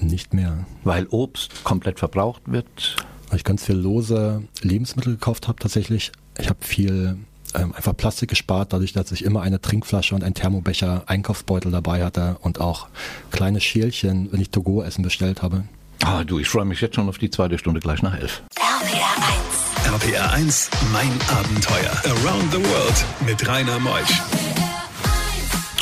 Nicht 0.00 0.34
mehr. 0.34 0.66
Weil 0.84 1.06
Obst 1.06 1.64
komplett 1.64 1.98
verbraucht 1.98 2.42
wird? 2.46 2.96
Weil 3.28 3.38
ich 3.38 3.44
ganz 3.44 3.64
viel 3.64 3.76
lose 3.76 4.42
Lebensmittel 4.60 5.14
gekauft 5.14 5.48
habe 5.48 5.58
tatsächlich. 5.58 6.12
Ich 6.38 6.48
habe 6.48 6.58
viel 6.60 7.16
ähm, 7.54 7.74
einfach 7.74 7.96
Plastik 7.96 8.30
gespart, 8.30 8.72
dadurch, 8.72 8.92
dass 8.92 9.12
ich 9.12 9.24
immer 9.24 9.42
eine 9.42 9.60
Trinkflasche 9.60 10.14
und 10.14 10.24
ein 10.24 10.34
Thermobecher 10.34 11.04
Einkaufsbeutel 11.06 11.70
dabei 11.70 12.04
hatte 12.04 12.36
und 12.40 12.60
auch 12.60 12.88
kleine 13.30 13.60
Schälchen, 13.60 14.32
wenn 14.32 14.40
ich 14.40 14.50
Togo-Essen 14.50 15.02
bestellt 15.02 15.42
habe. 15.42 15.64
Ah, 16.02 16.24
du, 16.24 16.38
ich 16.38 16.48
freue 16.48 16.64
mich 16.64 16.80
jetzt 16.80 16.96
schon 16.96 17.08
auf 17.08 17.18
die 17.18 17.30
zweite 17.30 17.58
Stunde 17.58 17.80
gleich 17.80 18.02
nach 18.02 18.18
elf. 18.18 18.42
RPR 18.56 19.94
1. 19.94 20.04
RPR 20.04 20.32
1, 20.32 20.70
mein 20.92 21.12
Abenteuer. 21.28 21.92
Around 22.04 22.52
the 22.52 22.58
World 22.58 23.04
mit 23.24 23.46
Rainer 23.46 23.78
Meusch. 23.78 24.20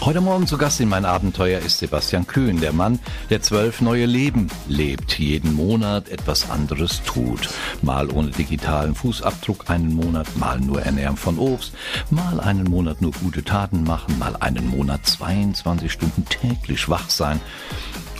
Heute 0.03 0.23
Morgen 0.23 0.47
zu 0.47 0.57
Gast 0.57 0.81
in 0.81 0.89
mein 0.89 1.05
Abenteuer 1.05 1.61
ist 1.61 1.79
Sebastian 1.79 2.27
Kühn, 2.27 2.59
der 2.59 2.73
Mann, 2.73 2.99
der 3.29 3.43
zwölf 3.43 3.83
neue 3.83 4.07
Leben 4.07 4.47
lebt, 4.67 5.19
jeden 5.19 5.53
Monat 5.53 6.09
etwas 6.09 6.49
anderes 6.49 7.03
tut. 7.03 7.51
Mal 7.83 8.09
ohne 8.09 8.31
digitalen 8.31 8.95
Fußabdruck 8.95 9.69
einen 9.69 9.93
Monat, 9.93 10.35
mal 10.39 10.59
nur 10.59 10.81
Ernährung 10.81 11.19
von 11.19 11.39
Obst, 11.39 11.75
mal 12.09 12.41
einen 12.41 12.65
Monat 12.65 13.03
nur 13.03 13.13
gute 13.13 13.45
Taten 13.45 13.85
machen, 13.85 14.19
mal 14.19 14.37
einen 14.37 14.71
Monat 14.71 15.05
22 15.05 15.93
Stunden 15.93 16.25
täglich 16.25 16.89
wach 16.89 17.11
sein 17.11 17.39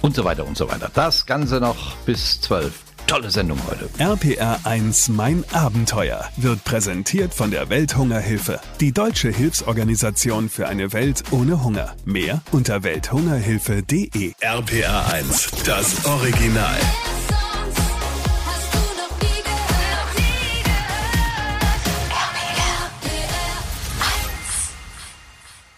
und 0.03 0.15
so 0.15 0.25
weiter 0.25 0.47
und 0.47 0.59
so 0.59 0.71
weiter. 0.71 0.91
Das 0.93 1.25
Ganze 1.25 1.61
noch 1.61 1.97
bis 2.05 2.43
zwölf. 2.43 2.90
Tolle 3.11 3.29
Sendung 3.33 3.59
heute. 3.67 3.89
RPR 3.99 4.61
1 4.63 5.09
Mein 5.09 5.43
Abenteuer 5.53 6.29
wird 6.37 6.63
präsentiert 6.63 7.35
von 7.35 7.51
der 7.51 7.69
Welthungerhilfe, 7.69 8.61
die 8.79 8.93
deutsche 8.93 9.31
Hilfsorganisation 9.31 10.49
für 10.49 10.69
eine 10.69 10.93
Welt 10.93 11.25
ohne 11.33 11.65
Hunger. 11.65 11.97
Mehr 12.05 12.41
unter 12.53 12.85
welthungerhilfe.de. 12.85 14.35
RPR 14.39 15.13
1, 15.13 15.51
das 15.65 16.05
Original. 16.07 16.79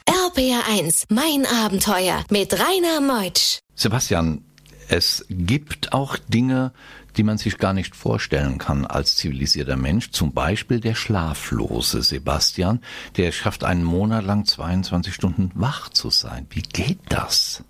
RPR 0.07 0.65
1, 0.69 1.07
mein 1.09 1.47
Abenteuer 1.47 2.25
mit 2.29 2.53
Rainer 2.53 3.01
Meutsch. 3.01 3.61
Sebastian, 3.75 4.45
es 4.93 5.25
gibt 5.31 5.95
auch 5.95 6.19
Dinge, 6.19 6.73
die 7.17 7.23
man 7.23 7.39
sich 7.39 7.59
gar 7.59 7.73
nicht 7.73 7.95
vorstellen 7.97 8.59
kann 8.59 8.87
als 8.87 9.17
zivilisierter 9.17 9.77
Mensch. 9.77 10.11
Zum 10.11 10.33
Beispiel 10.33 10.81
der 10.81 10.95
schlaflose 10.95 12.03
Sebastian, 12.03 12.81
der 13.17 13.33
schafft 13.33 13.65
einen 13.65 13.85
Monat 13.85 14.25
lang 14.25 14.45
22 14.45 15.15
Stunden 15.15 15.51
wach 15.55 15.89
zu 15.89 16.11
sein. 16.11 16.47
Wie 16.51 16.63
geht 16.63 17.01
das? 17.09 17.65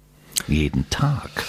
Jeden 0.46 0.88
Tag. 0.90 1.44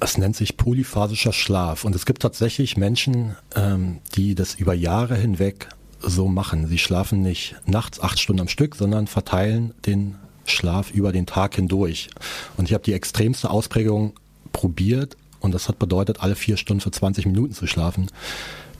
Es 0.00 0.18
nennt 0.18 0.36
sich 0.36 0.56
polyphasischer 0.56 1.32
Schlaf 1.32 1.84
und 1.84 1.94
es 1.94 2.06
gibt 2.06 2.22
tatsächlich 2.22 2.76
Menschen, 2.76 3.36
ähm, 3.54 4.00
die 4.16 4.34
das 4.34 4.54
über 4.56 4.74
Jahre 4.74 5.16
hinweg 5.16 5.68
so 6.00 6.26
machen. 6.26 6.66
Sie 6.66 6.78
schlafen 6.78 7.22
nicht 7.22 7.54
nachts 7.66 8.00
acht 8.00 8.18
Stunden 8.18 8.40
am 8.40 8.48
Stück, 8.48 8.74
sondern 8.74 9.06
verteilen 9.06 9.74
den 9.86 10.16
Schlaf 10.44 10.90
über 10.90 11.12
den 11.12 11.26
Tag 11.26 11.54
hindurch. 11.54 12.10
Und 12.56 12.66
ich 12.66 12.74
habe 12.74 12.82
die 12.84 12.94
extremste 12.94 13.50
Ausprägung 13.50 14.14
probiert 14.52 15.16
und 15.42 15.52
das 15.52 15.68
hat 15.68 15.78
bedeutet, 15.78 16.20
alle 16.20 16.36
vier 16.36 16.56
Stunden 16.56 16.80
für 16.80 16.90
20 16.90 17.26
Minuten 17.26 17.52
zu 17.52 17.66
schlafen. 17.66 18.10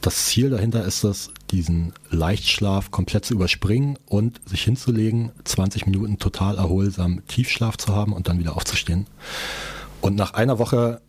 Das 0.00 0.26
Ziel 0.26 0.50
dahinter 0.50 0.85
ist 0.85 1.04
es, 1.04 1.31
diesen 1.50 1.92
Leichtschlaf 2.11 2.90
komplett 2.90 3.25
zu 3.25 3.35
überspringen 3.35 3.99
und 4.07 4.40
sich 4.47 4.62
hinzulegen, 4.62 5.31
20 5.45 5.87
Minuten 5.87 6.19
total 6.19 6.57
erholsam 6.57 7.25
Tiefschlaf 7.28 7.76
zu 7.76 7.95
haben 7.95 8.12
und 8.12 8.28
dann 8.28 8.38
wieder 8.38 8.57
aufzustehen. 8.57 9.07
Und 10.00 10.16
nach 10.16 10.35
einer 10.35 10.59
Woche 10.59 11.00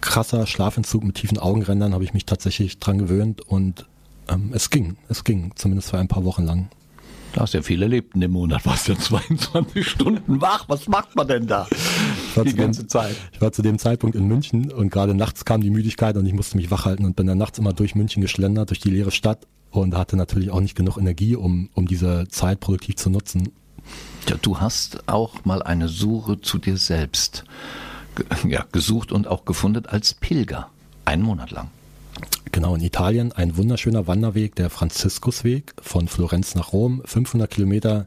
krasser 0.00 0.46
Schlafentzug 0.46 1.04
mit 1.04 1.14
tiefen 1.14 1.38
Augenrändern 1.38 1.94
habe 1.94 2.02
ich 2.02 2.14
mich 2.14 2.26
tatsächlich 2.26 2.80
dran 2.80 2.98
gewöhnt 2.98 3.40
und 3.40 3.86
ähm, 4.28 4.50
es 4.52 4.70
ging, 4.70 4.96
es 5.08 5.22
ging, 5.22 5.52
zumindest 5.54 5.90
für 5.90 5.98
ein 5.98 6.08
paar 6.08 6.24
Wochen 6.24 6.44
lang. 6.44 6.68
Du 7.34 7.40
hast 7.40 7.52
ja 7.52 7.62
viel 7.62 7.82
erlebt 7.82 8.14
in 8.14 8.20
dem 8.20 8.30
Monat, 8.30 8.64
warst 8.64 8.88
ja 8.88 8.96
22 8.96 9.88
Stunden 9.88 10.40
wach. 10.40 10.64
Was 10.68 10.86
macht 10.86 11.16
man 11.16 11.26
denn 11.26 11.46
da? 11.46 11.66
Die 12.42 12.54
ganze 12.54 12.82
dem, 12.82 12.88
Zeit. 12.88 13.16
Ich 13.32 13.40
war 13.40 13.52
zu 13.52 13.62
dem 13.62 13.78
Zeitpunkt 13.78 14.16
in 14.16 14.26
München 14.26 14.72
und 14.72 14.90
gerade 14.90 15.14
nachts 15.14 15.44
kam 15.44 15.60
die 15.60 15.70
Müdigkeit 15.70 16.16
und 16.16 16.26
ich 16.26 16.32
musste 16.32 16.56
mich 16.56 16.70
wach 16.70 16.84
halten 16.84 17.04
und 17.04 17.16
bin 17.16 17.26
dann 17.26 17.38
nachts 17.38 17.58
immer 17.58 17.72
durch 17.72 17.94
München 17.94 18.20
geschlendert, 18.20 18.70
durch 18.70 18.80
die 18.80 18.90
leere 18.90 19.10
Stadt 19.10 19.46
und 19.70 19.96
hatte 19.96 20.16
natürlich 20.16 20.50
auch 20.50 20.60
nicht 20.60 20.74
genug 20.74 20.96
Energie, 20.96 21.36
um, 21.36 21.68
um 21.74 21.86
diese 21.86 22.26
Zeit 22.28 22.60
produktiv 22.60 22.96
zu 22.96 23.10
nutzen. 23.10 23.50
Ja, 24.28 24.36
du 24.40 24.60
hast 24.60 25.08
auch 25.08 25.44
mal 25.44 25.62
eine 25.62 25.88
Suche 25.88 26.40
zu 26.40 26.58
dir 26.58 26.76
selbst 26.76 27.44
ja, 28.48 28.64
gesucht 28.72 29.12
und 29.12 29.26
auch 29.26 29.44
gefunden 29.44 29.86
als 29.86 30.14
Pilger. 30.14 30.70
Einen 31.04 31.22
Monat 31.22 31.50
lang. 31.50 31.70
Genau, 32.52 32.76
in 32.76 32.82
Italien 32.82 33.32
ein 33.32 33.56
wunderschöner 33.56 34.06
Wanderweg, 34.06 34.54
der 34.54 34.70
Franziskusweg 34.70 35.74
von 35.82 36.06
Florenz 36.08 36.54
nach 36.54 36.72
Rom, 36.72 37.02
500 37.04 37.50
Kilometer 37.50 38.06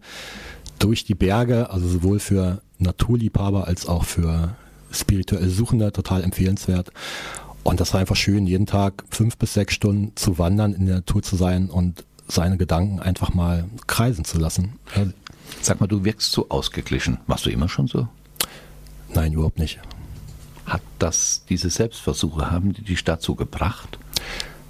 durch 0.80 1.04
die 1.04 1.16
Berge, 1.16 1.70
also 1.70 1.88
sowohl 1.88 2.20
für 2.20 2.62
Naturliebhaber 2.80 3.68
als 3.68 3.88
auch 3.88 4.06
für 4.06 4.56
spirituell 4.92 5.50
Suchende 5.50 5.92
total 5.92 6.24
empfehlenswert. 6.24 6.92
Und 7.64 7.80
das 7.80 7.94
war 7.94 8.00
einfach 8.00 8.16
schön, 8.16 8.48
jeden 8.48 8.66
Tag 8.66 9.04
fünf 9.10 9.38
bis 9.38 9.54
sechs 9.54 9.74
Stunden 9.74 10.16
zu 10.16 10.38
wandern, 10.38 10.74
in 10.74 10.86
der 10.86 10.96
Natur 10.98 11.22
zu 11.22 11.36
sein 11.36 11.70
und 11.70 12.06
seine 12.28 12.58
Gedanken 12.58 13.00
einfach 13.00 13.34
mal 13.34 13.66
kreisen 13.88 14.26
zu 14.26 14.38
lassen. 14.38 14.80
Sag 15.62 15.80
mal, 15.80 15.88
du 15.88 16.04
wirkst 16.04 16.32
so 16.32 16.50
ausgeglichen. 16.50 17.20
Warst 17.28 17.46
du 17.46 17.50
immer 17.50 17.70
schon 17.70 17.88
so? 17.88 18.08
Nein, 19.14 19.34
überhaupt 19.34 19.60
nicht. 19.60 19.80
Hat 20.66 20.82
das, 21.00 21.44
diese 21.50 21.70
Selbstversuche, 21.70 22.52
haben 22.52 22.74
die 22.74 22.84
dich 22.84 23.04
dazu 23.04 23.36
gebracht? 23.36 23.98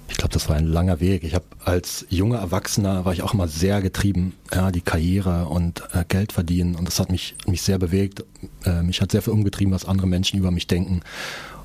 Ich 0.08 0.16
glaube, 0.16 0.32
das 0.32 0.48
war 0.48 0.56
ein 0.56 0.66
langer 0.66 1.00
Weg. 1.00 1.22
Ich 1.22 1.34
habe 1.34 1.44
als 1.64 2.06
junger 2.08 2.38
Erwachsener 2.38 3.04
war 3.04 3.12
ich 3.12 3.22
auch 3.22 3.34
immer 3.34 3.46
sehr 3.46 3.82
getrieben, 3.82 4.34
ja, 4.52 4.70
die 4.70 4.80
Karriere 4.80 5.46
und 5.46 5.82
äh, 5.92 6.04
Geld 6.08 6.32
verdienen 6.32 6.74
und 6.76 6.86
das 6.86 6.98
hat 6.98 7.10
mich 7.10 7.36
mich 7.46 7.62
sehr 7.62 7.78
bewegt. 7.78 8.24
Äh, 8.64 8.82
mich 8.82 9.00
hat 9.00 9.12
sehr 9.12 9.22
viel 9.22 9.34
umgetrieben, 9.34 9.72
was 9.72 9.84
andere 9.84 10.06
Menschen 10.06 10.38
über 10.38 10.50
mich 10.50 10.66
denken. 10.66 11.02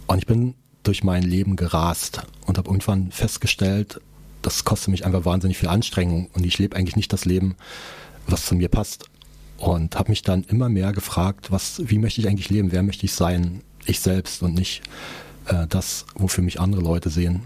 Und 0.08 0.18
ich 0.18 0.28
bin 0.28 0.56
durch 0.84 1.04
mein 1.04 1.24
Leben 1.24 1.56
gerast 1.56 2.22
und 2.46 2.58
habe 2.58 2.70
irgendwann 2.70 3.12
festgestellt, 3.12 4.02
das 4.42 4.66
kostet 4.66 4.90
mich 4.90 5.06
einfach 5.06 5.26
wahnsinnig 5.26 5.58
viel 5.58 5.70
Anstrengung 5.70 6.30
und 6.34 6.46
ich 6.46 6.60
lebe 6.60 6.76
eigentlich 6.76 6.98
nicht 6.98 7.14
das 7.14 7.26
Leben, 7.26 7.56
was 8.28 8.46
zu 8.46 8.56
mir 8.56 8.68
passt. 8.68 9.06
Und 9.58 9.96
habe 9.96 10.10
mich 10.10 10.24
dann 10.24 10.44
immer 10.44 10.68
mehr 10.68 10.92
gefragt, 10.92 11.50
was, 11.50 11.82
wie 11.86 11.98
möchte 11.98 12.20
ich 12.20 12.28
eigentlich 12.28 12.50
leben, 12.50 12.74
wer 12.74 12.84
möchte 12.84 13.06
ich 13.06 13.14
sein, 13.14 13.62
ich 13.86 14.02
selbst 14.02 14.44
und 14.44 14.56
nicht 14.56 14.82
äh, 15.46 15.68
das, 15.68 16.06
wofür 16.16 16.44
mich 16.44 16.60
andere 16.60 16.82
Leute 16.82 17.10
sehen. 17.10 17.44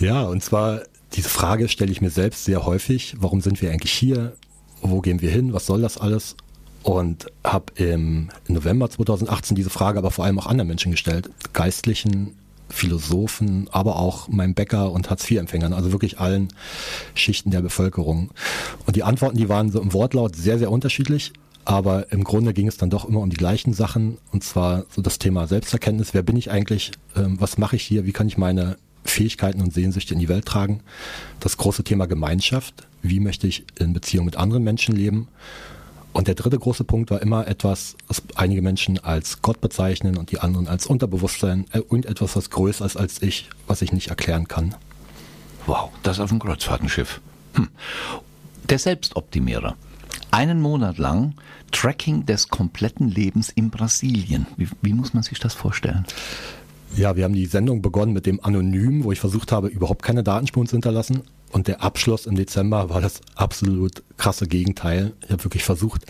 Ja, 0.01 0.23
und 0.23 0.43
zwar 0.43 0.81
diese 1.15 1.29
Frage 1.29 1.69
stelle 1.69 1.91
ich 1.91 2.01
mir 2.01 2.11
selbst 2.11 2.45
sehr 2.45 2.65
häufig. 2.67 3.15
Warum 3.19 3.41
sind 3.41 3.63
wir 3.63 3.71
eigentlich 3.71 3.93
hier? 3.93 4.37
Wo 4.83 5.01
gehen 5.01 5.21
wir 5.21 5.31
hin? 5.31 5.53
Was 5.53 5.67
soll 5.67 5.83
das 5.83 5.99
alles? 5.99 6.37
Und 6.83 7.27
habe 7.45 7.73
im 7.77 8.29
November 8.47 8.89
2018 8.89 9.57
diese 9.57 9.71
Frage 9.71 9.99
aber 9.99 10.11
vor 10.11 10.25
allem 10.25 10.39
auch 10.39 10.47
anderen 10.47 10.69
Menschen 10.69 10.93
gestellt. 10.93 11.31
Geistlichen, 11.53 12.37
Philosophen, 12.71 13.69
aber 13.73 13.97
auch 13.97 14.29
meinem 14.29 14.55
Bäcker 14.55 14.93
und 14.93 15.11
Hartz-IV-Empfängern, 15.11 15.73
also 15.73 15.93
wirklich 15.93 16.21
allen 16.21 16.49
Schichten 17.15 17.51
der 17.51 17.63
Bevölkerung. 17.63 18.31
Und 18.87 18.97
die 18.97 19.03
Antworten, 19.03 19.39
die 19.39 19.49
waren 19.49 19.71
so 19.71 19.81
im 19.81 19.93
Wortlaut 19.93 20.37
sehr, 20.37 20.59
sehr 20.59 20.71
unterschiedlich. 20.71 21.33
Aber 21.65 22.11
im 22.13 22.25
Grunde 22.25 22.55
ging 22.55 22.67
es 22.67 22.79
dann 22.79 22.89
doch 22.89 23.05
immer 23.05 23.21
um 23.21 23.29
die 23.29 23.37
gleichen 23.37 23.75
Sachen. 23.75 24.17
Und 24.33 24.43
zwar 24.43 24.87
so 24.91 25.03
das 25.03 25.19
Thema 25.19 25.47
Selbsterkenntnis. 25.47 26.15
Wer 26.15 26.23
bin 26.23 26.37
ich 26.37 26.51
eigentlich? 26.51 26.93
Ähm, 27.15 27.39
was 27.41 27.59
mache 27.59 27.77
ich 27.77 27.83
hier? 27.83 28.07
Wie 28.07 28.13
kann 28.13 28.27
ich 28.27 28.39
meine 28.39 28.79
Fähigkeiten 29.11 29.61
und 29.61 29.73
Sehnsüchte 29.73 30.15
in 30.15 30.21
die 30.21 30.29
Welt 30.29 30.47
tragen. 30.47 30.81
Das 31.41 31.57
große 31.57 31.85
Thema 31.85 32.07
Gemeinschaft. 32.07 32.87
Wie 33.03 33.21
möchte 33.21 33.47
ich 33.47 33.65
in 33.79 33.93
Beziehung 33.93 34.27
mit 34.27 34.37
anderen 34.37 34.65
Menschen 34.65 34.95
leben? 34.95 35.29
Und 36.13 36.27
der 36.27 36.35
dritte 36.35 36.59
große 36.59 36.85
Punkt 36.85 37.11
war 37.11 37.23
immer 37.23 37.47
etwas, 37.47 37.97
was 38.09 38.23
einige 38.35 38.63
Menschen 38.63 38.99
als 38.99 39.41
Gott 39.43 39.61
bezeichnen 39.61 40.17
und 40.17 40.33
die 40.33 40.41
anderen 40.41 40.67
als 40.67 40.87
Unterbewusstsein 40.87 41.67
äh, 41.73 41.81
und 41.81 42.07
etwas, 42.07 42.35
was 42.35 42.51
größer 42.51 42.85
ist 42.85 42.97
als 42.97 43.23
ich, 43.23 43.49
was 43.67 43.83
ich 43.83 43.93
nicht 43.93 44.09
erklären 44.09 44.49
kann. 44.49 44.75
Wow, 45.67 45.91
das 46.03 46.19
auf 46.19 46.31
dem 46.31 46.39
Kreuzfahrtenschiff. 46.39 47.21
Hm. 47.55 47.69
Der 48.69 48.79
Selbstoptimierer. 48.79 49.77
Einen 50.31 50.61
Monat 50.61 50.99
lang 50.99 51.35
Tracking 51.71 52.27
des 52.27 52.49
kompletten 52.49 53.09
Lebens 53.09 53.51
in 53.51 53.71
Brasilien. 53.71 54.47
Wie, 54.57 54.69
wie 54.83 54.95
muss 54.95 55.15
man 55.15 55.23
sich 55.23 55.39
das 55.39 55.55
vorstellen? 55.55 56.05
Ja, 56.97 57.17
wir 57.17 57.25
haben 57.25 57.35
die 57.35 57.47
Sendung 57.47 57.83
begonnen 57.83 58.13
mit 58.13 58.27
dem 58.27 58.43
Anonym, 58.43 59.05
wo 59.05 59.13
ich 59.13 59.21
versucht 59.21 59.53
habe, 59.53 59.69
überhaupt 59.69 60.03
keine 60.03 60.23
Datenspuren 60.23 60.67
zu 60.67 60.75
hinterlassen. 60.77 61.23
Und 61.53 61.69
der 61.69 61.83
Abschluss 61.83 62.27
im 62.27 62.35
Dezember 62.35 62.91
war 62.91 63.01
das 63.01 63.21
absolut 63.35 64.03
krasse 64.17 64.47
Gegenteil. 64.47 65.13
Ich 65.25 65.31
habe 65.31 65.45
wirklich 65.45 65.65
versucht, 65.65 66.05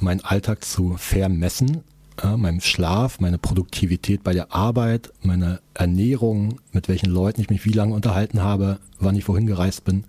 meinen 0.00 0.20
Alltag 0.20 0.64
zu 0.64 0.96
vermessen, 0.96 1.82
ja, 2.22 2.36
meinem 2.36 2.60
Schlaf, 2.60 3.20
meine 3.20 3.38
Produktivität 3.38 4.22
bei 4.22 4.32
der 4.32 4.52
Arbeit, 4.52 5.10
meine 5.22 5.60
Ernährung, 5.74 6.60
mit 6.72 6.88
welchen 6.88 7.10
Leuten 7.10 7.40
ich 7.40 7.50
mich 7.50 7.64
wie 7.64 7.72
lange 7.72 7.94
unterhalten 7.94 8.42
habe, 8.42 8.78
wann 9.00 9.16
ich 9.16 9.28
wohin 9.28 9.46
gereist 9.46 9.84
bin. 9.84 10.04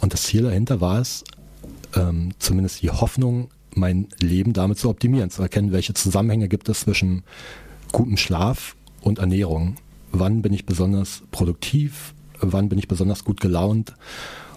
Und 0.00 0.12
das 0.12 0.22
Ziel 0.22 0.42
dahinter 0.42 0.80
war 0.80 1.00
es, 1.00 1.24
ähm, 1.94 2.30
zumindest 2.38 2.82
die 2.82 2.90
Hoffnung, 2.90 3.48
mein 3.74 4.08
Leben 4.20 4.52
damit 4.52 4.78
zu 4.78 4.88
optimieren, 4.88 5.30
zu 5.30 5.42
erkennen, 5.42 5.72
welche 5.72 5.94
Zusammenhänge 5.94 6.48
gibt 6.48 6.68
es 6.68 6.80
zwischen 6.80 7.24
gutem 7.92 8.16
Schlaf 8.16 8.76
und 9.06 9.20
Ernährung. 9.20 9.76
Wann 10.10 10.42
bin 10.42 10.52
ich 10.52 10.66
besonders 10.66 11.22
produktiv? 11.30 12.14
Wann 12.40 12.68
bin 12.68 12.78
ich 12.78 12.88
besonders 12.88 13.24
gut 13.24 13.40
gelaunt? 13.40 13.94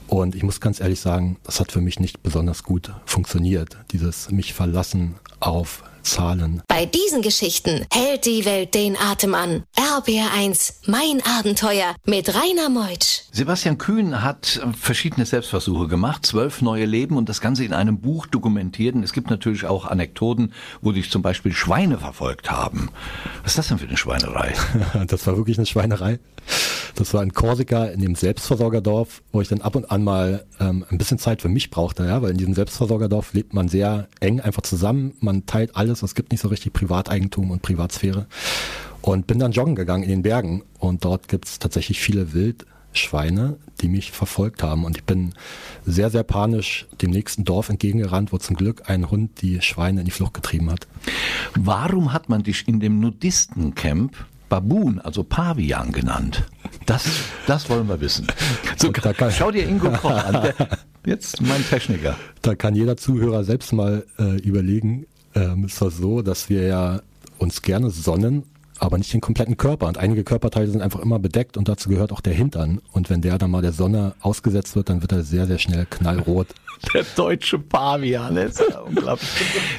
Und 0.07 0.33
ich 0.33 0.41
muss 0.41 0.59
ganz 0.59 0.81
ehrlich 0.81 0.99
sagen, 0.99 1.37
das 1.43 1.59
hat 1.59 1.71
für 1.71 1.81
mich 1.81 1.99
nicht 1.99 2.23
besonders 2.23 2.63
gut 2.63 2.91
funktioniert. 3.05 3.77
Dieses 3.91 4.31
mich 4.31 4.53
verlassen 4.53 5.15
auf 5.39 5.83
Zahlen. 6.03 6.61
Bei 6.67 6.85
diesen 6.85 7.21
Geschichten 7.21 7.85
hält 7.91 8.25
die 8.25 8.45
Welt 8.45 8.73
den 8.73 8.97
Atem 8.97 9.33
an. 9.35 9.63
RBR1, 9.75 10.73
mein 10.87 11.21
Abenteuer 11.37 11.95
mit 12.05 12.33
Rainer 12.33 12.69
Meutsch. 12.69 13.21
Sebastian 13.31 13.77
Kühn 13.77 14.23
hat 14.23 14.61
verschiedene 14.79 15.25
Selbstversuche 15.25 15.87
gemacht, 15.87 16.25
zwölf 16.25 16.61
neue 16.61 16.85
Leben 16.85 17.17
und 17.17 17.29
das 17.29 17.41
Ganze 17.41 17.63
in 17.63 17.73
einem 17.73 17.99
Buch 17.99 18.25
dokumentiert. 18.25 18.95
Und 18.95 19.03
es 19.03 19.13
gibt 19.13 19.29
natürlich 19.29 19.65
auch 19.65 19.85
Anekdoten, 19.85 20.53
wo 20.81 20.91
dich 20.91 21.09
zum 21.09 21.21
Beispiel 21.21 21.53
Schweine 21.53 21.97
verfolgt 21.97 22.51
haben. 22.51 22.89
Was 23.43 23.53
ist 23.53 23.57
das 23.57 23.67
denn 23.69 23.79
für 23.79 23.87
eine 23.87 23.97
Schweinerei? 23.97 24.53
das 25.07 25.25
war 25.27 25.37
wirklich 25.37 25.57
eine 25.57 25.65
Schweinerei. 25.65 26.19
Das 26.95 27.13
war 27.13 27.23
in 27.23 27.33
Korsika, 27.33 27.85
in 27.85 28.01
dem 28.01 28.15
Selbstversorgerdorf, 28.15 29.21
wo 29.31 29.41
ich 29.41 29.47
dann 29.47 29.61
ab 29.61 29.75
und 29.75 29.91
an 29.91 30.03
mal 30.03 30.45
ähm, 30.59 30.85
ein 30.89 30.97
bisschen 30.97 31.17
Zeit 31.17 31.41
für 31.41 31.49
mich 31.49 31.69
brauchte, 31.69 32.05
ja, 32.05 32.21
weil 32.21 32.31
in 32.31 32.37
diesem 32.37 32.53
Selbstversorgerdorf 32.53 33.33
lebt 33.33 33.53
man 33.53 33.67
sehr 33.67 34.07
eng 34.19 34.39
einfach 34.39 34.61
zusammen, 34.61 35.13
man 35.19 35.45
teilt 35.45 35.75
alles, 35.75 36.03
es 36.03 36.15
gibt 36.15 36.31
nicht 36.31 36.41
so 36.41 36.47
richtig 36.47 36.73
Privateigentum 36.73 37.51
und 37.51 37.61
Privatsphäre. 37.61 38.27
Und 39.01 39.27
bin 39.27 39.39
dann 39.39 39.53
joggen 39.53 39.75
gegangen 39.75 40.03
in 40.03 40.09
den 40.09 40.21
Bergen 40.23 40.63
und 40.77 41.05
dort 41.05 41.29
gibt 41.29 41.47
es 41.47 41.57
tatsächlich 41.57 42.01
viele 42.01 42.33
Wildschweine, 42.33 43.57
die 43.79 43.87
mich 43.87 44.11
verfolgt 44.11 44.61
haben. 44.61 44.83
Und 44.83 44.97
ich 44.97 45.05
bin 45.05 45.33
sehr, 45.85 46.09
sehr 46.09 46.23
panisch 46.23 46.85
dem 47.01 47.11
nächsten 47.11 47.45
Dorf 47.45 47.69
entgegengerannt, 47.69 48.33
wo 48.33 48.37
zum 48.37 48.57
Glück 48.57 48.89
ein 48.89 49.09
Hund 49.09 49.41
die 49.41 49.61
Schweine 49.61 50.01
in 50.01 50.05
die 50.05 50.11
Flucht 50.11 50.33
getrieben 50.33 50.69
hat. 50.69 50.87
Warum 51.55 52.11
hat 52.11 52.27
man 52.27 52.43
dich 52.43 52.67
in 52.67 52.81
dem 52.81 52.99
Nudistencamp 52.99 54.17
Baboon, 54.49 54.99
also 54.99 55.23
Pavian 55.23 55.91
genannt? 55.91 56.43
Das, 56.85 57.07
das 57.47 57.69
wollen 57.69 57.87
wir 57.87 58.01
wissen. 58.01 58.27
So, 58.77 58.91
kann, 58.91 59.31
schau 59.31 59.51
dir 59.51 59.67
Ingo 59.67 59.91
Koch 59.91 60.11
an. 60.11 60.41
Der, 60.41 60.53
jetzt 61.05 61.41
mein 61.41 61.63
Techniker. 61.63 62.15
Da 62.41 62.55
kann 62.55 62.75
jeder 62.75 62.97
Zuhörer 62.97 63.43
selbst 63.43 63.71
mal 63.73 64.05
äh, 64.17 64.37
überlegen. 64.37 65.05
Ähm, 65.35 65.65
es 65.65 65.79
war 65.81 65.91
so, 65.91 66.21
dass 66.21 66.49
wir 66.49 66.63
ja 66.63 67.01
uns 67.37 67.61
gerne 67.61 67.89
sonnen, 67.89 68.43
aber 68.79 68.97
nicht 68.97 69.13
den 69.13 69.21
kompletten 69.21 69.57
Körper. 69.57 69.87
Und 69.87 69.97
einige 69.97 70.23
Körperteile 70.23 70.67
sind 70.67 70.81
einfach 70.81 70.99
immer 70.99 71.19
bedeckt 71.19 71.57
und 71.57 71.69
dazu 71.69 71.89
gehört 71.89 72.11
auch 72.11 72.21
der 72.21 72.33
Hintern. 72.33 72.81
Und 72.91 73.09
wenn 73.09 73.21
der 73.21 73.37
dann 73.37 73.51
mal 73.51 73.61
der 73.61 73.73
Sonne 73.73 74.15
ausgesetzt 74.21 74.75
wird, 74.75 74.89
dann 74.89 75.01
wird 75.01 75.11
er 75.11 75.23
sehr, 75.23 75.47
sehr 75.47 75.59
schnell 75.59 75.85
knallrot. 75.85 76.47
Der 76.93 77.05
deutsche 77.15 77.59
Pavian, 77.59 78.37
ist 78.37 78.63
ja 78.67 78.79
unglaublich. 78.79 79.29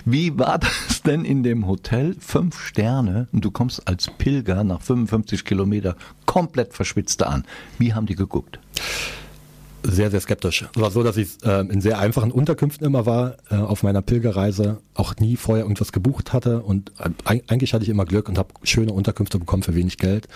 Wie 0.05 0.38
war 0.38 0.59
das 0.59 1.03
denn 1.03 1.25
in 1.25 1.42
dem 1.42 1.66
Hotel? 1.66 2.14
Fünf 2.20 2.61
Sterne 2.61 3.29
und 3.33 3.44
du 3.44 3.51
kommst 3.51 3.87
als 3.88 4.11
Pilger 4.11 4.64
nach 4.64 4.81
55 4.83 5.44
Kilometer 5.44 5.96
komplett 6.27 6.75
verschwitzt 6.75 7.22
an. 7.22 7.44
Wie 7.79 7.94
haben 7.94 8.07
die 8.07 8.16
geguckt? 8.16 8.59
sehr, 9.83 10.11
sehr 10.11 10.20
skeptisch. 10.20 10.66
Es 10.75 10.81
war 10.81 10.90
so, 10.90 11.03
dass 11.03 11.16
ich 11.16 11.42
äh, 11.44 11.61
in 11.61 11.81
sehr 11.81 11.98
einfachen 11.98 12.31
Unterkünften 12.31 12.87
immer 12.87 13.07
war, 13.07 13.37
äh, 13.51 13.57
auf 13.57 13.83
meiner 13.83 14.03
Pilgerreise, 14.03 14.79
auch 14.94 15.16
nie 15.16 15.37
vorher 15.37 15.64
irgendwas 15.64 15.92
gebucht 15.92 16.33
hatte 16.33 16.61
und 16.62 16.92
äh, 16.98 17.11
eigentlich 17.25 17.75
hatte 17.75 17.85
ich 17.85 17.88
immer 17.88 18.05
Glück 18.05 18.29
und 18.29 18.38
habe 18.38 18.48
schöne 18.62 18.92
Unterkünfte 18.92 19.38
bekommen 19.38 19.62
für 19.62 19.75
wenig 19.75 19.98
Geld. 19.98 20.29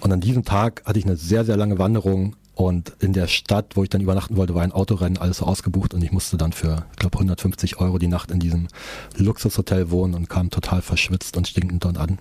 Und 0.00 0.12
an 0.12 0.20
diesem 0.20 0.44
Tag 0.44 0.82
hatte 0.86 0.98
ich 0.98 1.04
eine 1.04 1.16
sehr, 1.16 1.44
sehr 1.44 1.56
lange 1.56 1.78
Wanderung 1.78 2.36
und 2.60 2.92
in 3.00 3.12
der 3.12 3.26
Stadt, 3.26 3.76
wo 3.76 3.82
ich 3.82 3.88
dann 3.88 4.00
übernachten 4.00 4.36
wollte, 4.36 4.54
war 4.54 4.62
ein 4.62 4.72
Autorennen, 4.72 5.18
alles 5.18 5.38
so 5.38 5.46
ausgebucht 5.46 5.94
und 5.94 6.02
ich 6.02 6.12
musste 6.12 6.36
dann 6.36 6.52
für, 6.52 6.84
ich 6.92 6.98
glaube, 6.98 7.18
150 7.18 7.78
Euro 7.78 7.98
die 7.98 8.08
Nacht 8.08 8.30
in 8.30 8.38
diesem 8.38 8.68
Luxushotel 9.16 9.90
wohnen 9.90 10.14
und 10.14 10.28
kam 10.28 10.50
total 10.50 10.82
verschwitzt 10.82 11.36
und 11.36 11.48
stinkend 11.48 11.84
dort 11.84 11.98
an. 11.98 12.18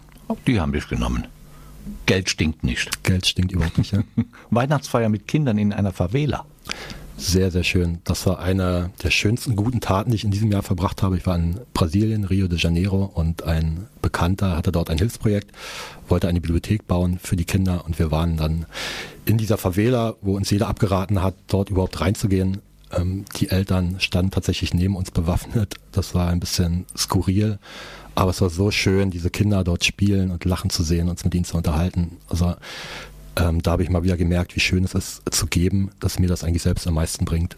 Die 0.47 0.59
haben 0.59 0.71
dich 0.71 0.87
genommen. 0.87 1.27
Geld 2.05 2.29
stinkt 2.29 2.63
nicht. 2.63 3.03
Geld 3.03 3.25
stinkt 3.25 3.51
überhaupt 3.51 3.77
nicht, 3.77 3.91
ja. 3.91 4.03
Weihnachtsfeier 4.51 5.09
mit 5.09 5.27
Kindern 5.27 5.57
in 5.57 5.73
einer 5.73 5.91
Favela. 5.91 6.45
Sehr, 7.19 7.51
sehr 7.51 7.65
schön. 7.65 7.99
Das 8.05 8.25
war 8.25 8.39
einer 8.39 8.91
der 9.03 9.11
schönsten 9.11 9.57
guten 9.57 9.81
Taten, 9.81 10.11
die 10.11 10.15
ich 10.15 10.23
in 10.23 10.31
diesem 10.31 10.51
Jahr 10.53 10.63
verbracht 10.63 11.03
habe. 11.03 11.17
Ich 11.17 11.27
war 11.27 11.35
in 11.35 11.59
Brasilien, 11.73 12.23
Rio 12.23 12.47
de 12.47 12.57
Janeiro 12.57 13.11
und 13.13 13.43
ein 13.43 13.87
Bekannter 14.01 14.55
hatte 14.55 14.71
dort 14.71 14.89
ein 14.89 14.97
Hilfsprojekt, 14.97 15.51
wollte 16.07 16.29
eine 16.29 16.39
Bibliothek 16.39 16.87
bauen 16.87 17.19
für 17.21 17.35
die 17.35 17.43
Kinder 17.43 17.83
und 17.85 17.99
wir 17.99 18.09
waren 18.09 18.37
dann 18.37 18.65
in 19.25 19.37
dieser 19.37 19.57
Favela, 19.57 20.15
wo 20.21 20.37
uns 20.37 20.49
jeder 20.49 20.69
abgeraten 20.69 21.21
hat, 21.21 21.35
dort 21.47 21.69
überhaupt 21.69 21.99
reinzugehen. 21.99 22.61
Ähm, 22.93 23.25
die 23.35 23.49
Eltern 23.49 23.97
standen 23.99 24.31
tatsächlich 24.31 24.73
neben 24.73 24.95
uns 24.95 25.11
bewaffnet. 25.11 25.75
Das 25.91 26.15
war 26.15 26.29
ein 26.29 26.39
bisschen 26.39 26.85
skurril. 26.97 27.59
Aber 28.15 28.31
es 28.31 28.39
war 28.39 28.49
so 28.49 28.71
schön, 28.71 29.11
diese 29.11 29.29
Kinder 29.29 29.65
dort 29.65 29.83
spielen 29.83 30.31
und 30.31 30.45
lachen 30.45 30.69
zu 30.69 30.83
sehen, 30.83 31.09
uns 31.09 31.25
mit 31.25 31.35
ihnen 31.35 31.45
zu 31.45 31.57
unterhalten. 31.57 32.17
Also 32.29 32.55
ähm, 33.39 33.61
da 33.61 33.71
habe 33.71 33.83
ich 33.83 33.89
mal 33.89 34.03
wieder 34.03 34.17
gemerkt, 34.17 34.55
wie 34.55 34.59
schön 34.59 34.83
es 34.83 34.93
ist 34.93 35.21
zu 35.31 35.47
geben, 35.47 35.91
dass 35.99 36.19
mir 36.19 36.27
das 36.27 36.43
eigentlich 36.43 36.63
selbst 36.63 36.87
am 36.87 36.95
meisten 36.95 37.25
bringt. 37.25 37.55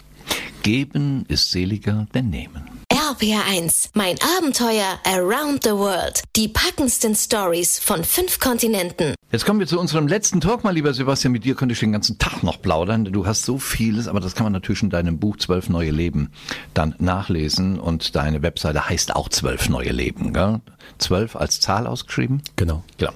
Geben 0.63 1.25
ist 1.27 1.51
seliger 1.51 2.07
denn 2.13 2.29
nehmen. 2.29 2.69
RPR1, 2.91 3.89
mein 3.93 4.17
Abenteuer 4.37 4.99
around 5.05 5.63
the 5.63 5.71
world. 5.71 6.21
Die 6.35 6.47
packendsten 6.47 7.15
Stories 7.15 7.79
von 7.79 8.03
fünf 8.03 8.39
Kontinenten. 8.39 9.15
Jetzt 9.31 9.45
kommen 9.45 9.59
wir 9.59 9.67
zu 9.67 9.79
unserem 9.79 10.07
letzten 10.07 10.41
Talk, 10.41 10.63
mal 10.63 10.73
lieber 10.73 10.93
Sebastian. 10.93 11.31
Mit 11.31 11.45
dir 11.45 11.55
könnte 11.55 11.73
ich 11.73 11.79
den 11.79 11.93
ganzen 11.93 12.19
Tag 12.19 12.43
noch 12.43 12.61
plaudern. 12.61 13.05
Du 13.05 13.25
hast 13.25 13.43
so 13.43 13.57
vieles, 13.57 14.07
aber 14.07 14.19
das 14.19 14.35
kann 14.35 14.43
man 14.43 14.53
natürlich 14.53 14.83
in 14.83 14.89
deinem 14.89 15.19
Buch 15.19 15.37
Zwölf 15.37 15.69
neue 15.69 15.91
Leben 15.91 16.31
dann 16.73 16.95
nachlesen. 16.99 17.79
Und 17.79 18.15
deine 18.15 18.41
Webseite 18.41 18.87
heißt 18.87 19.15
auch 19.15 19.29
Zwölf 19.29 19.69
neue 19.69 19.91
Leben. 19.91 20.33
Gell? 20.33 20.59
Zwölf 20.97 21.35
als 21.35 21.59
Zahl 21.59 21.87
ausgeschrieben? 21.87 22.41
Genau. 22.57 22.83
Genau. 22.97 23.13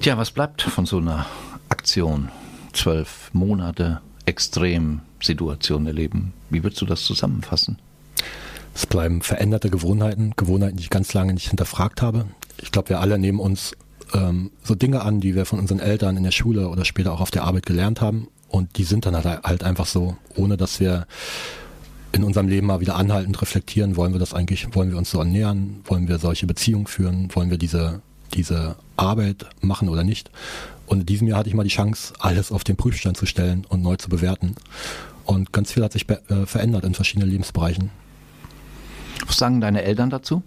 Tja, 0.00 0.16
was 0.18 0.30
bleibt 0.30 0.62
von 0.62 0.86
so 0.86 0.98
einer 0.98 1.26
Aktion? 1.84 2.30
Zwölf 2.72 3.28
Monate 3.34 4.00
Extremsituationen 4.24 5.86
erleben. 5.86 6.32
Wie 6.48 6.62
würdest 6.62 6.80
du 6.80 6.86
das 6.86 7.04
zusammenfassen? 7.04 7.78
Es 8.74 8.86
bleiben 8.86 9.20
veränderte 9.20 9.68
Gewohnheiten, 9.68 10.32
Gewohnheiten, 10.34 10.78
die 10.78 10.84
ich 10.84 10.88
ganz 10.88 11.12
lange 11.12 11.34
nicht 11.34 11.50
hinterfragt 11.50 12.00
habe. 12.00 12.24
Ich 12.62 12.72
glaube, 12.72 12.88
wir 12.88 13.00
alle 13.00 13.18
nehmen 13.18 13.38
uns 13.38 13.76
ähm, 14.14 14.50
so 14.62 14.74
Dinge 14.74 15.02
an, 15.02 15.20
die 15.20 15.34
wir 15.34 15.44
von 15.44 15.58
unseren 15.58 15.78
Eltern 15.78 16.16
in 16.16 16.22
der 16.22 16.30
Schule 16.30 16.70
oder 16.70 16.86
später 16.86 17.12
auch 17.12 17.20
auf 17.20 17.30
der 17.30 17.44
Arbeit 17.44 17.66
gelernt 17.66 18.00
haben. 18.00 18.28
Und 18.48 18.78
die 18.78 18.84
sind 18.84 19.04
dann 19.04 19.14
halt, 19.14 19.42
halt 19.42 19.62
einfach 19.62 19.86
so, 19.86 20.16
ohne 20.36 20.56
dass 20.56 20.80
wir 20.80 21.06
in 22.12 22.24
unserem 22.24 22.48
Leben 22.48 22.66
mal 22.66 22.80
wieder 22.80 22.96
anhaltend 22.96 23.42
reflektieren, 23.42 23.96
wollen 23.96 24.14
wir 24.14 24.20
das 24.20 24.32
eigentlich, 24.32 24.74
wollen 24.74 24.90
wir 24.90 24.96
uns 24.96 25.10
so 25.10 25.20
annähern, 25.20 25.82
wollen 25.84 26.08
wir 26.08 26.18
solche 26.18 26.46
Beziehungen 26.46 26.86
führen, 26.86 27.28
wollen 27.34 27.50
wir 27.50 27.58
diese 27.58 28.00
diese 28.34 28.76
Arbeit 28.96 29.46
machen 29.60 29.88
oder 29.88 30.04
nicht. 30.04 30.30
Und 30.86 31.00
in 31.00 31.06
diesem 31.06 31.28
Jahr 31.28 31.38
hatte 31.38 31.48
ich 31.48 31.54
mal 31.54 31.64
die 31.64 31.70
Chance, 31.70 32.12
alles 32.18 32.52
auf 32.52 32.64
den 32.64 32.76
Prüfstand 32.76 33.16
zu 33.16 33.26
stellen 33.26 33.64
und 33.68 33.82
neu 33.82 33.96
zu 33.96 34.08
bewerten. 34.08 34.54
Und 35.24 35.52
ganz 35.52 35.72
viel 35.72 35.82
hat 35.82 35.92
sich 35.92 36.08
äh, 36.08 36.46
verändert 36.46 36.84
in 36.84 36.94
verschiedenen 36.94 37.30
Lebensbereichen. 37.30 37.90
Was 39.26 39.38
sagen 39.38 39.60
deine 39.60 39.82
Eltern 39.82 40.10
dazu? 40.10 40.42